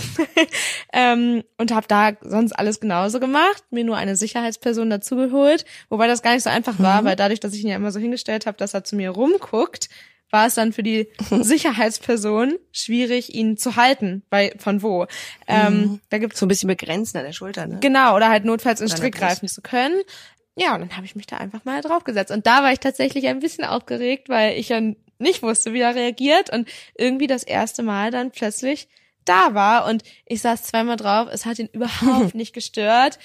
ähm, 0.93 1.45
und 1.57 1.73
habe 1.73 1.87
da 1.87 2.13
sonst 2.23 2.53
alles 2.53 2.81
genauso 2.81 3.21
gemacht, 3.21 3.63
mir 3.71 3.85
nur 3.85 3.97
eine 3.97 4.17
Sicherheitsperson 4.17 4.91
dazugeholt, 4.91 5.65
wobei 5.89 6.09
das 6.09 6.23
gar 6.23 6.35
nicht 6.35 6.43
so 6.43 6.51
einfach 6.51 6.79
war, 6.79 7.03
mhm. 7.03 7.07
weil 7.07 7.17
dadurch, 7.17 7.41
dass 7.41 7.55
ich 7.55 7.63
ihn 7.63 7.71
ja 7.71 7.77
immer 7.77 7.93
so 7.93 8.01
hingestellt 8.01 8.47
habe, 8.47 8.59
dass 8.59 8.75
er 8.75 8.83
zu 8.83 8.97
mir 8.97 9.11
rumguckt, 9.11 9.89
war 10.31 10.47
es 10.47 10.55
dann 10.55 10.73
für 10.73 10.83
die 10.83 11.09
Sicherheitsperson 11.31 12.55
schwierig, 12.73 13.35
ihn 13.35 13.57
zu 13.57 13.77
halten. 13.77 14.23
Bei 14.31 14.55
von 14.59 14.83
wo? 14.83 15.07
Ähm, 15.47 15.81
mhm. 15.81 16.01
da 16.11 16.19
gibt's 16.19 16.39
so 16.39 16.47
ein 16.47 16.49
bisschen 16.49 16.69
begrenzt 16.69 17.17
an 17.17 17.25
der 17.25 17.33
Schulter, 17.33 17.67
ne? 17.67 17.79
Genau, 17.81 18.17
oder 18.17 18.29
halt 18.29 18.45
notfalls 18.45 18.81
in 18.81 18.89
Strick 18.89 19.17
greifen 19.17 19.49
zu 19.49 19.63
können. 19.63 20.01
Ja, 20.59 20.75
und 20.75 20.81
dann 20.81 20.97
habe 20.97 21.05
ich 21.05 21.15
mich 21.15 21.27
da 21.27 21.37
einfach 21.37 21.65
mal 21.65 21.83
draufgesetzt. 21.83 22.31
Und 22.31 22.47
da 22.47 22.63
war 22.63 22.73
ich 22.73 22.81
tatsächlich 22.81 23.27
ein 23.27 23.41
bisschen 23.41 23.65
aufgeregt, 23.65 24.29
weil 24.29 24.59
ich 24.59 24.71
ja 24.71 24.81
nicht 25.19 25.43
wusste, 25.43 25.73
wie 25.73 25.81
er 25.81 25.95
reagiert 25.95 26.51
und 26.53 26.69
irgendwie 26.97 27.27
das 27.27 27.43
erste 27.43 27.83
Mal 27.83 28.11
dann 28.11 28.31
plötzlich 28.31 28.89
da 29.25 29.55
war 29.55 29.87
und 29.87 30.03
ich 30.25 30.41
saß 30.41 30.63
zweimal 30.63 30.97
drauf, 30.97 31.29
es 31.31 31.45
hat 31.45 31.59
ihn 31.59 31.69
überhaupt 31.73 32.35
nicht 32.35 32.55
gestört. 32.55 33.19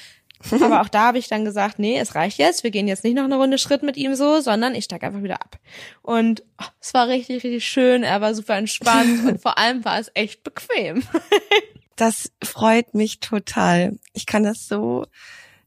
Aber 0.51 0.81
auch 0.81 0.89
da 0.89 1.07
habe 1.07 1.17
ich 1.17 1.27
dann 1.27 1.45
gesagt, 1.45 1.79
nee, 1.79 1.99
es 1.99 2.15
reicht 2.15 2.37
jetzt. 2.37 2.63
Wir 2.63 2.71
gehen 2.71 2.87
jetzt 2.87 3.03
nicht 3.03 3.15
noch 3.15 3.23
eine 3.23 3.35
Runde 3.35 3.57
Schritt 3.57 3.83
mit 3.83 3.97
ihm 3.97 4.15
so, 4.15 4.39
sondern 4.41 4.75
ich 4.75 4.85
steig 4.85 5.03
einfach 5.03 5.23
wieder 5.23 5.41
ab. 5.41 5.57
Und 6.01 6.43
oh, 6.61 6.65
es 6.79 6.93
war 6.93 7.07
richtig, 7.07 7.43
richtig 7.43 7.65
schön. 7.65 8.03
Er 8.03 8.21
war 8.21 8.33
super 8.33 8.55
entspannt 8.55 9.25
und 9.27 9.41
vor 9.41 9.57
allem 9.57 9.85
war 9.85 9.99
es 9.99 10.11
echt 10.13 10.43
bequem. 10.43 11.03
das 11.95 12.31
freut 12.43 12.93
mich 12.93 13.19
total. 13.19 13.97
Ich 14.13 14.25
kann 14.25 14.43
das 14.43 14.67
so, 14.67 15.05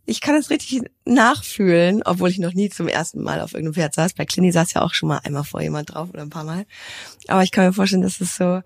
ich 0.07 0.21
kann 0.21 0.35
das 0.35 0.51
richtig 0.51 0.83
nachfühlen, 1.05 2.03
obwohl 2.05 2.31
ich 2.31 2.39
noch 2.39 2.55
nie 2.55 2.69
zum 2.69 2.89
ersten 2.89 3.23
Mal 3.23 3.41
auf 3.41 3.55
irgendeinem 3.55 3.75
Pferd 3.75 3.95
saß. 3.95 4.15
Bei 4.15 4.25
Clini 4.25 4.53
saß 4.53 4.75
ja 4.75 4.83
auch 4.83 4.93
schon 4.93 5.09
mal 5.09 5.21
einmal 5.25 5.45
vor 5.45 5.61
jemand 5.61 5.95
drauf 5.95 6.11
oder 6.11 6.23
ein 6.23 6.31
paar 6.31 6.45
Mal. 6.45 6.67
Aber 7.29 7.43
ich 7.43 7.53
kann 7.53 7.65
mir 7.67 7.73
vorstellen, 7.73 8.03
dass 8.03 8.21
es 8.21 8.37
so, 8.37 8.63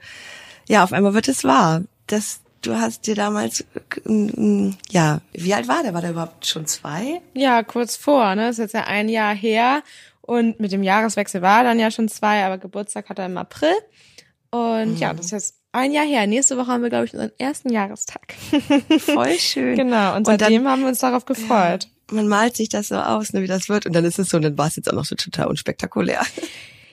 ja, 0.69 0.83
auf 0.83 0.93
einmal 0.93 1.15
wird 1.15 1.29
es 1.29 1.45
wahr. 1.45 1.83
Das, 2.07 2.41
du 2.69 2.79
hast 2.79 3.07
dir 3.07 3.15
damals, 3.15 3.65
äh, 4.07 4.71
ja, 4.91 5.21
wie 5.33 5.55
alt 5.55 5.69
war 5.69 5.83
der? 5.83 5.95
War 5.95 6.03
der 6.03 6.11
überhaupt 6.11 6.47
schon 6.47 6.67
zwei? 6.67 7.21
Ja, 7.35 7.63
kurz 7.63 7.97
vor, 7.97 8.35
ne? 8.35 8.43
Das 8.43 8.59
ist 8.59 8.59
jetzt 8.59 8.75
ja 8.75 8.85
ein 8.85 9.09
Jahr 9.09 9.35
her. 9.35 9.83
Und 10.21 10.61
mit 10.61 10.73
dem 10.73 10.83
Jahreswechsel 10.83 11.41
war 11.41 11.59
er 11.59 11.65
dann 11.65 11.79
ja 11.79 11.91
schon 11.91 12.09
zwei, 12.09 12.45
aber 12.45 12.59
Geburtstag 12.59 13.09
hat 13.09 13.19
er 13.19 13.27
im 13.27 13.39
April. 13.39 13.73
Und 14.51 14.93
mhm. 14.93 14.97
ja, 14.97 15.15
das 15.15 15.27
ist 15.27 15.33
jetzt 15.33 15.55
ein 15.73 15.93
Jahr 15.93 16.05
her. 16.05 16.27
Nächste 16.27 16.59
Woche 16.59 16.67
haben 16.67 16.83
wir, 16.83 16.91
glaube 16.91 17.07
ich, 17.07 17.15
unseren 17.15 17.33
ersten 17.39 17.73
Jahrestag. 17.73 18.35
Voll 18.99 19.35
schön. 19.39 19.77
genau, 19.77 20.17
und 20.17 20.27
seitdem 20.27 20.59
und 20.59 20.65
dann, 20.65 20.73
haben 20.73 20.81
wir 20.83 20.89
uns 20.89 20.99
darauf 20.99 21.25
gefreut. 21.25 21.89
man 22.11 22.29
malt 22.29 22.57
sich 22.57 22.69
das 22.69 22.89
so 22.89 22.97
aus, 22.97 23.33
ne, 23.33 23.43
wie 23.43 23.47
das 23.47 23.69
wird. 23.69 23.87
Und 23.87 23.95
dann 23.95 24.05
ist 24.05 24.19
es 24.19 24.29
so, 24.29 24.37
und 24.37 24.43
dann 24.43 24.59
war 24.59 24.67
es 24.67 24.77
jetzt 24.77 24.91
auch 24.91 24.95
noch 24.95 25.07
so 25.07 25.15
total 25.15 25.47
unspektakulär. 25.47 26.21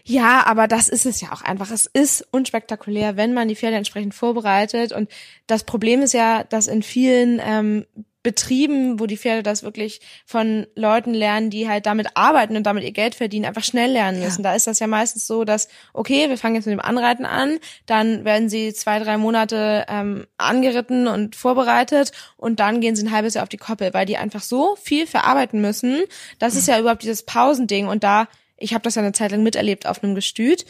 Ja, 0.08 0.46
aber 0.46 0.68
das 0.68 0.88
ist 0.88 1.08
es 1.08 1.20
ja 1.20 1.32
auch 1.32 1.42
einfach. 1.42 1.72
Es 1.72 1.88
ist 1.88 2.28
unspektakulär, 2.32 3.18
wenn 3.18 3.34
man 3.34 3.48
die 3.48 3.56
Pferde 3.56 3.76
entsprechend 3.76 4.14
vorbereitet. 4.14 4.94
Und 4.94 5.10
das 5.48 5.64
Problem 5.64 6.04
ist 6.04 6.14
ja, 6.14 6.44
dass 6.44 6.68
in 6.68 6.84
vielen 6.84 7.42
ähm, 7.44 7.86
Betrieben, 8.26 9.00
wo 9.00 9.06
die 9.06 9.18
Pferde 9.18 9.44
das 9.44 9.62
wirklich 9.62 10.02
von 10.26 10.66
Leuten 10.76 11.14
lernen, 11.14 11.52
die 11.52 11.70
halt 11.70 11.86
damit 11.86 12.08
arbeiten 12.16 12.56
und 12.56 12.64
damit 12.64 12.84
ihr 12.84 12.92
Geld 12.92 13.14
verdienen, 13.14 13.46
einfach 13.46 13.64
schnell 13.64 13.92
lernen 13.92 14.20
müssen. 14.20 14.44
Ja. 14.44 14.50
Da 14.50 14.56
ist 14.56 14.66
das 14.66 14.80
ja 14.80 14.88
meistens 14.88 15.28
so, 15.28 15.44
dass, 15.44 15.68
okay, 15.94 16.28
wir 16.28 16.38
fangen 16.40 16.56
jetzt 16.56 16.66
mit 16.66 16.74
dem 16.74 16.80
Anreiten 16.80 17.26
an, 17.26 17.60
dann 17.86 18.26
werden 18.26 18.50
sie 18.50 18.74
zwei, 18.74 18.98
drei 18.98 19.20
Monate 19.20 19.86
ähm, 19.90 20.26
angeritten 20.40 21.08
und 21.08 21.36
vorbereitet 21.36 22.14
und 22.36 22.60
dann 22.60 22.82
gehen 22.82 22.96
sie 22.96 23.06
ein 23.06 23.12
halbes 23.12 23.36
Jahr 23.36 23.44
auf 23.44 23.50
die 23.50 23.58
Koppel, 23.58 23.94
weil 23.94 24.08
die 24.08 24.18
einfach 24.18 24.42
so 24.42 24.76
viel 24.82 25.06
verarbeiten 25.06 25.62
müssen. 25.62 26.02
Das 26.40 26.56
ist 26.56 26.68
ja 26.68 26.80
überhaupt 26.80 27.04
dieses 27.04 27.24
Pausending 27.24 27.88
und 27.88 28.04
da, 28.04 28.28
ich 28.58 28.74
habe 28.74 28.84
das 28.84 28.96
ja 28.96 29.02
eine 29.02 29.14
Zeit 29.14 29.32
lang 29.32 29.44
miterlebt 29.44 29.86
auf 29.88 30.04
einem 30.04 30.16
Gestüt, 30.16 30.66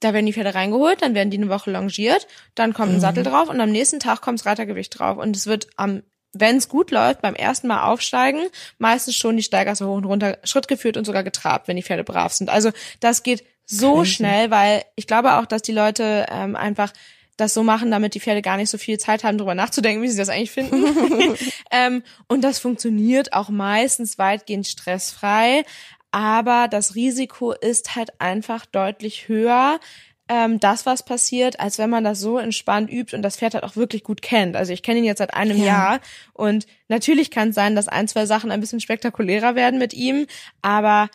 da 0.00 0.14
werden 0.14 0.26
die 0.26 0.32
Pferde 0.32 0.54
reingeholt, 0.54 1.02
dann 1.02 1.14
werden 1.14 1.30
die 1.30 1.36
eine 1.36 1.50
Woche 1.50 1.70
longiert, 1.70 2.26
dann 2.54 2.72
kommt 2.72 2.90
ein 2.90 2.96
mhm. 2.96 3.00
Sattel 3.00 3.22
drauf 3.22 3.48
und 3.48 3.60
am 3.60 3.70
nächsten 3.70 4.00
Tag 4.00 4.22
kommt 4.22 4.40
das 4.40 4.46
Reitergewicht 4.46 4.98
drauf. 4.98 5.18
Und 5.18 5.36
es 5.36 5.46
wird 5.46 5.68
am 5.76 6.02
wenn 6.32 6.56
es 6.56 6.68
gut 6.68 6.90
läuft, 6.90 7.22
beim 7.22 7.34
ersten 7.34 7.66
Mal 7.66 7.82
aufsteigen, 7.82 8.40
meistens 8.78 9.16
schon 9.16 9.36
die 9.36 9.42
Steigasse 9.42 9.86
hoch 9.86 9.96
und 9.96 10.04
runter 10.04 10.38
Schritt 10.44 10.68
geführt 10.68 10.96
und 10.96 11.04
sogar 11.04 11.24
getrabt, 11.24 11.66
wenn 11.66 11.76
die 11.76 11.82
Pferde 11.82 12.04
brav 12.04 12.32
sind. 12.32 12.50
Also 12.50 12.70
das 13.00 13.22
geht 13.22 13.44
so 13.66 13.96
Crazy. 13.96 14.12
schnell, 14.12 14.50
weil 14.50 14.84
ich 14.96 15.06
glaube 15.06 15.34
auch, 15.34 15.46
dass 15.46 15.62
die 15.62 15.72
Leute 15.72 16.26
ähm, 16.30 16.56
einfach 16.56 16.92
das 17.36 17.54
so 17.54 17.62
machen, 17.62 17.90
damit 17.90 18.14
die 18.14 18.20
Pferde 18.20 18.42
gar 18.42 18.56
nicht 18.56 18.70
so 18.70 18.78
viel 18.78 18.98
Zeit 18.98 19.24
haben, 19.24 19.38
darüber 19.38 19.54
nachzudenken, 19.54 20.02
wie 20.02 20.08
sie 20.08 20.18
das 20.18 20.28
eigentlich 20.28 20.50
finden. 20.50 20.84
ähm, 21.70 22.02
und 22.28 22.42
das 22.42 22.58
funktioniert 22.58 23.32
auch 23.32 23.48
meistens 23.48 24.18
weitgehend 24.18 24.66
stressfrei. 24.66 25.64
Aber 26.10 26.68
das 26.68 26.94
Risiko 26.94 27.52
ist 27.52 27.94
halt 27.96 28.20
einfach 28.20 28.66
deutlich 28.66 29.28
höher, 29.28 29.78
ähm, 30.30 30.60
das, 30.60 30.86
was 30.86 31.04
passiert, 31.04 31.58
als 31.58 31.78
wenn 31.78 31.90
man 31.90 32.04
das 32.04 32.20
so 32.20 32.38
entspannt 32.38 32.88
übt 32.90 33.16
und 33.16 33.22
das 33.22 33.36
Pferd 33.36 33.54
halt 33.54 33.64
auch 33.64 33.74
wirklich 33.74 34.04
gut 34.04 34.22
kennt. 34.22 34.56
Also 34.56 34.72
ich 34.72 34.84
kenne 34.84 35.00
ihn 35.00 35.04
jetzt 35.04 35.18
seit 35.18 35.34
einem 35.34 35.58
ja. 35.58 35.64
Jahr 35.64 36.00
und 36.34 36.66
natürlich 36.88 37.32
kann 37.32 37.48
es 37.48 37.56
sein, 37.56 37.74
dass 37.74 37.88
ein, 37.88 38.06
zwei 38.06 38.26
Sachen 38.26 38.52
ein 38.52 38.60
bisschen 38.60 38.78
spektakulärer 38.78 39.56
werden 39.56 39.80
mit 39.80 39.92
ihm, 39.92 40.28
aber 40.62 41.08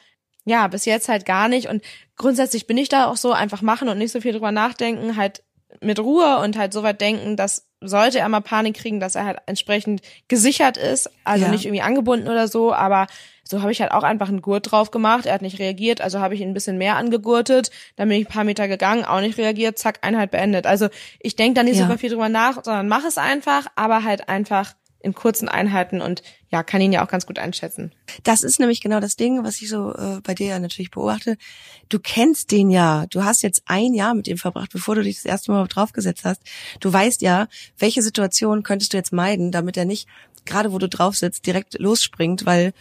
ja, 0.44 0.68
bis 0.68 0.84
jetzt 0.84 1.08
halt 1.08 1.26
gar 1.26 1.48
nicht. 1.48 1.70
Und 1.70 1.82
grundsätzlich 2.18 2.68
bin 2.68 2.78
ich 2.78 2.90
da 2.90 3.08
auch 3.08 3.18
so, 3.18 3.32
einfach 3.32 3.62
machen 3.62 3.88
und 3.88 3.98
nicht 3.98 4.12
so 4.12 4.20
viel 4.20 4.34
drüber 4.34 4.52
nachdenken, 4.52 5.16
halt 5.16 5.44
mit 5.82 6.00
Ruhe 6.00 6.40
und 6.40 6.58
halt 6.58 6.74
so 6.74 6.84
weit 6.84 7.00
denken, 7.00 7.38
dass 7.38 7.68
sollte 7.82 8.20
er 8.20 8.30
mal 8.30 8.42
Panik 8.42 8.76
kriegen, 8.76 9.00
dass 9.00 9.16
er 9.16 9.26
halt 9.26 9.38
entsprechend 9.46 10.02
gesichert 10.28 10.78
ist, 10.78 11.10
also 11.24 11.46
ja. 11.46 11.52
nicht 11.52 11.66
irgendwie 11.66 11.82
angebunden 11.82 12.28
oder 12.28 12.48
so, 12.48 12.74
aber 12.74 13.08
so 13.48 13.62
habe 13.62 13.72
ich 13.72 13.80
halt 13.80 13.92
auch 13.92 14.04
einfach 14.04 14.28
einen 14.28 14.42
Gurt 14.42 14.72
drauf 14.72 14.92
gemacht. 14.92 15.26
Er 15.26 15.34
hat 15.36 15.42
nicht 15.42 15.60
reagiert, 15.60 16.02
also 16.02 16.20
habe 16.20 16.34
ich 16.34 16.42
ihn 16.42 16.50
ein 16.50 16.54
bisschen 16.54 16.78
mehr 16.78 16.96
angegurtet. 16.98 17.70
Dann 17.96 18.10
bin 18.10 18.20
ich 18.20 18.28
ein 18.28 18.32
paar 18.32 18.44
Meter 18.44 18.68
gegangen, 18.68 19.06
auch 19.06 19.22
nicht 19.22 19.38
reagiert, 19.38 19.78
zack, 19.78 20.00
Einheit 20.02 20.32
beendet. 20.32 20.66
Also 20.66 20.90
ich 21.20 21.36
denke 21.36 21.54
da 21.54 21.64
nicht 21.64 21.78
ja. 21.78 21.84
super 21.84 22.00
viel 22.00 22.10
drüber 22.10 22.30
nach, 22.30 22.64
sondern 22.64 22.88
mach 22.88 23.06
es 23.06 23.18
einfach, 23.18 23.68
aber 23.76 24.04
halt 24.04 24.30
einfach 24.30 24.74
in 25.06 25.14
kurzen 25.14 25.48
Einheiten 25.48 26.02
und 26.02 26.24
ja, 26.50 26.64
kann 26.64 26.82
ihn 26.82 26.92
ja 26.92 27.06
auch 27.06 27.08
ganz 27.08 27.28
gut 27.28 27.38
einschätzen. 27.38 27.92
Das 28.24 28.42
ist 28.42 28.60
nämlich 28.60 28.82
genau 28.82 29.00
das 29.00 29.16
Ding, 29.16 29.44
was 29.44 29.62
ich 29.62 29.70
so 29.70 29.94
äh, 29.94 30.20
bei 30.24 30.34
dir 30.34 30.48
ja 30.48 30.60
natürlich 30.60 30.90
beobachte. 30.90 31.38
Du 31.90 32.00
kennst 32.00 32.50
den 32.50 32.72
ja. 32.72 33.06
Du 33.12 33.24
hast 33.24 33.44
jetzt 33.44 33.62
ein 33.68 33.94
Jahr 33.94 34.16
mit 34.16 34.28
ihm 34.28 34.38
verbracht, 34.38 34.72
bevor 34.74 34.96
du 34.96 35.04
dich 35.04 35.18
das 35.18 35.26
erste 35.26 35.52
Mal 35.52 35.68
draufgesetzt 35.68 36.26
hast. 36.26 36.42
Du 36.80 36.92
weißt 36.92 37.22
ja, 37.22 37.48
welche 37.78 38.02
Situation 38.02 38.64
könntest 38.64 38.94
du 38.94 38.98
jetzt 38.98 39.14
meiden, 39.14 39.52
damit 39.52 39.78
er 39.78 39.86
nicht, 39.86 40.08
gerade 40.44 40.74
wo 40.74 40.80
du 40.80 40.90
drauf 40.90 41.16
sitzt, 41.16 41.46
direkt 41.46 41.78
losspringt, 41.78 42.48
weil 42.48 42.74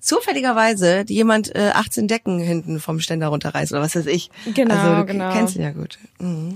zufälligerweise 0.00 1.04
jemand 1.08 1.54
äh, 1.54 1.70
18 1.74 2.08
Decken 2.08 2.40
hinten 2.40 2.80
vom 2.80 3.00
Ständer 3.00 3.28
runterreißt 3.28 3.72
oder 3.72 3.82
was 3.82 3.94
weiß 3.94 4.06
ich. 4.06 4.30
Genau, 4.54 4.74
also, 4.74 4.96
du 4.96 5.06
genau. 5.06 5.32
Kennst 5.32 5.56
ihn 5.56 5.62
ja 5.62 5.70
gut. 5.70 5.98
Mhm. 6.18 6.54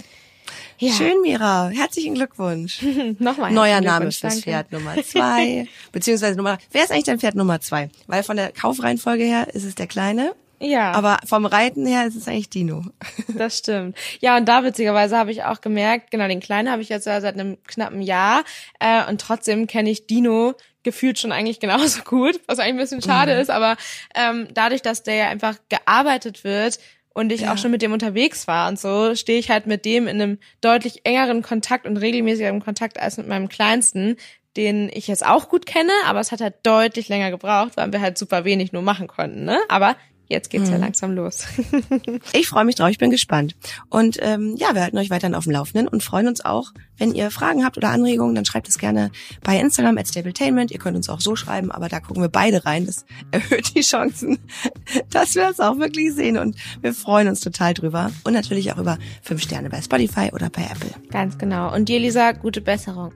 Ja. 0.78 0.92
Schön, 0.92 1.20
Mira. 1.22 1.68
Herzlichen 1.68 2.14
Glückwunsch. 2.14 2.83
Nochmal. 3.18 3.52
Neuer 3.52 3.80
Name 3.80 4.11
fürs 4.11 4.40
Pferd 4.40 4.72
Nummer 4.72 4.96
zwei. 5.02 5.68
Beziehungsweise 5.92 6.37
Nummer, 6.37 6.59
wer 6.72 6.83
ist 6.83 6.90
eigentlich 6.90 7.04
dein 7.04 7.20
Pferd 7.20 7.37
Nummer 7.37 7.61
zwei? 7.61 7.90
Weil 8.07 8.22
von 8.22 8.37
der 8.37 8.50
Kaufreihenfolge 8.50 9.24
her 9.24 9.54
ist 9.54 9.64
es 9.64 9.74
der 9.74 9.87
Kleine. 9.87 10.33
Ja. 10.61 10.92
Aber 10.92 11.18
vom 11.26 11.46
Reiten 11.46 11.87
her 11.87 12.07
ist 12.07 12.16
es 12.16 12.28
eigentlich 12.28 12.50
Dino. 12.50 12.85
Das 13.37 13.59
stimmt. 13.59 13.96
Ja, 14.20 14.37
und 14.37 14.46
da 14.48 14.62
witzigerweise 14.62 15.18
habe 15.18 15.33
ich 15.33 15.44
auch 15.44 15.61
gemerkt, 15.61 16.11
genau, 16.11 16.28
den 16.28 16.40
Kleinen 16.40 16.70
habe 16.70 16.83
ich 16.83 16.88
jetzt 16.88 17.07
ja 17.07 17.20
seit 17.20 17.35
einem 17.35 17.59
knappen 17.66 18.00
Jahr. 18.00 18.44
Äh, 18.78 19.09
und 19.09 19.20
trotzdem 19.20 19.66
kenne 19.66 19.90
ich 19.90 20.07
Dino 20.07 20.54
gefühlt 20.85 21.18
schon 21.18 21.33
eigentlich 21.33 21.61
genauso 21.61 22.03
gut, 22.03 22.40
was 22.47 22.59
eigentlich 22.59 22.75
ein 22.75 22.79
bisschen 22.79 23.03
schade 23.03 23.35
mhm. 23.35 23.40
ist, 23.40 23.51
aber 23.51 23.77
ähm, 24.14 24.49
dadurch, 24.55 24.83
dass 24.83 25.03
der 25.03 25.14
ja 25.14 25.29
einfach 25.29 25.57
gearbeitet 25.68 26.44
wird, 26.44 26.79
und 27.14 27.31
ich 27.31 27.42
ja. 27.42 27.53
auch 27.53 27.59
schon 27.59 27.70
mit 27.70 27.81
dem 27.81 27.92
unterwegs 27.92 28.47
war 28.49 28.68
und 28.68 28.79
so, 28.79 29.14
stehe 29.14 29.38
ich 29.38 29.49
halt 29.49 29.66
mit 29.66 29.85
dem 29.85 30.09
in 30.09 30.20
einem 30.20 30.38
deutlich 30.61 31.03
engeren 31.07 31.42
Kontakt 31.42 31.87
und 31.87 31.97
regelmäßigeren 31.97 32.61
Kontakt 32.61 32.99
als 32.99 33.16
mit 33.16 33.29
meinem 33.29 33.49
Kleinsten, 33.49 34.16
den 34.57 34.90
ich 34.92 35.07
jetzt 35.07 35.25
auch 35.25 35.49
gut 35.49 35.64
kenne, 35.64 35.92
aber 36.07 36.20
es 36.20 36.33
hat 36.33 36.40
halt 36.40 36.55
deutlich 36.64 37.09
länger 37.09 37.31
gebraucht, 37.31 37.77
weil 37.77 37.92
wir 37.92 38.01
halt 38.01 38.18
super 38.18 38.44
wenig 38.44 38.73
nur 38.73 38.83
machen 38.83 39.07
konnten, 39.07 39.44
ne? 39.44 39.59
Aber 39.68 39.97
Jetzt 40.28 40.50
geht's 40.50 40.66
mhm. 40.66 40.72
ja 40.72 40.78
langsam 40.78 41.12
los. 41.12 41.46
ich 42.32 42.48
freue 42.48 42.64
mich 42.64 42.76
drauf, 42.76 42.88
ich 42.88 42.98
bin 42.98 43.10
gespannt. 43.10 43.56
Und 43.90 44.18
ähm, 44.20 44.56
ja, 44.56 44.74
wir 44.74 44.82
halten 44.82 44.98
euch 44.98 45.10
weiterhin 45.10 45.34
auf 45.34 45.44
dem 45.44 45.52
Laufenden 45.52 45.87
und 45.87 46.02
freuen 46.02 46.28
uns 46.28 46.44
auch, 46.44 46.72
wenn 46.96 47.12
ihr 47.12 47.30
Fragen 47.30 47.64
habt 47.64 47.76
oder 47.76 47.90
Anregungen, 47.90 48.34
dann 48.34 48.44
schreibt 48.44 48.68
es 48.68 48.78
gerne 48.78 49.10
bei 49.42 49.58
Instagram 49.58 49.98
at 49.98 50.08
Stabletainment. 50.08 50.70
Ihr 50.70 50.78
könnt 50.78 50.96
uns 50.96 51.08
auch 51.08 51.20
so 51.20 51.37
schreiben, 51.37 51.70
aber 51.70 51.88
da 51.88 52.00
gucken 52.00 52.22
wir 52.22 52.28
beide 52.28 52.64
rein. 52.64 52.87
Das 52.87 53.04
erhöht 53.30 53.74
die 53.74 53.82
Chancen, 53.82 54.38
dass 55.10 55.34
wir 55.34 55.48
es 55.48 55.60
auch 55.60 55.78
wirklich 55.78 56.14
sehen. 56.14 56.38
Und 56.38 56.56
wir 56.80 56.94
freuen 56.94 57.28
uns 57.28 57.40
total 57.40 57.74
drüber. 57.74 58.10
Und 58.24 58.32
natürlich 58.32 58.72
auch 58.72 58.78
über 58.78 58.98
fünf 59.22 59.42
Sterne 59.42 59.70
bei 59.70 59.82
Spotify 59.82 60.30
oder 60.32 60.48
bei 60.50 60.62
Apple. 60.62 60.90
Ganz 61.10 61.37
genau. 61.37 61.74
Und 61.74 61.88
dir, 61.88 61.98
Lisa, 61.98 62.32
gute 62.32 62.60
Besserung. 62.60 63.12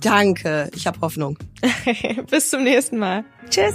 Danke, 0.00 0.70
ich 0.74 0.86
habe 0.86 1.00
Hoffnung. 1.00 1.38
Bis 2.30 2.50
zum 2.50 2.64
nächsten 2.64 2.98
Mal. 2.98 3.24
Tschüss. 3.48 3.74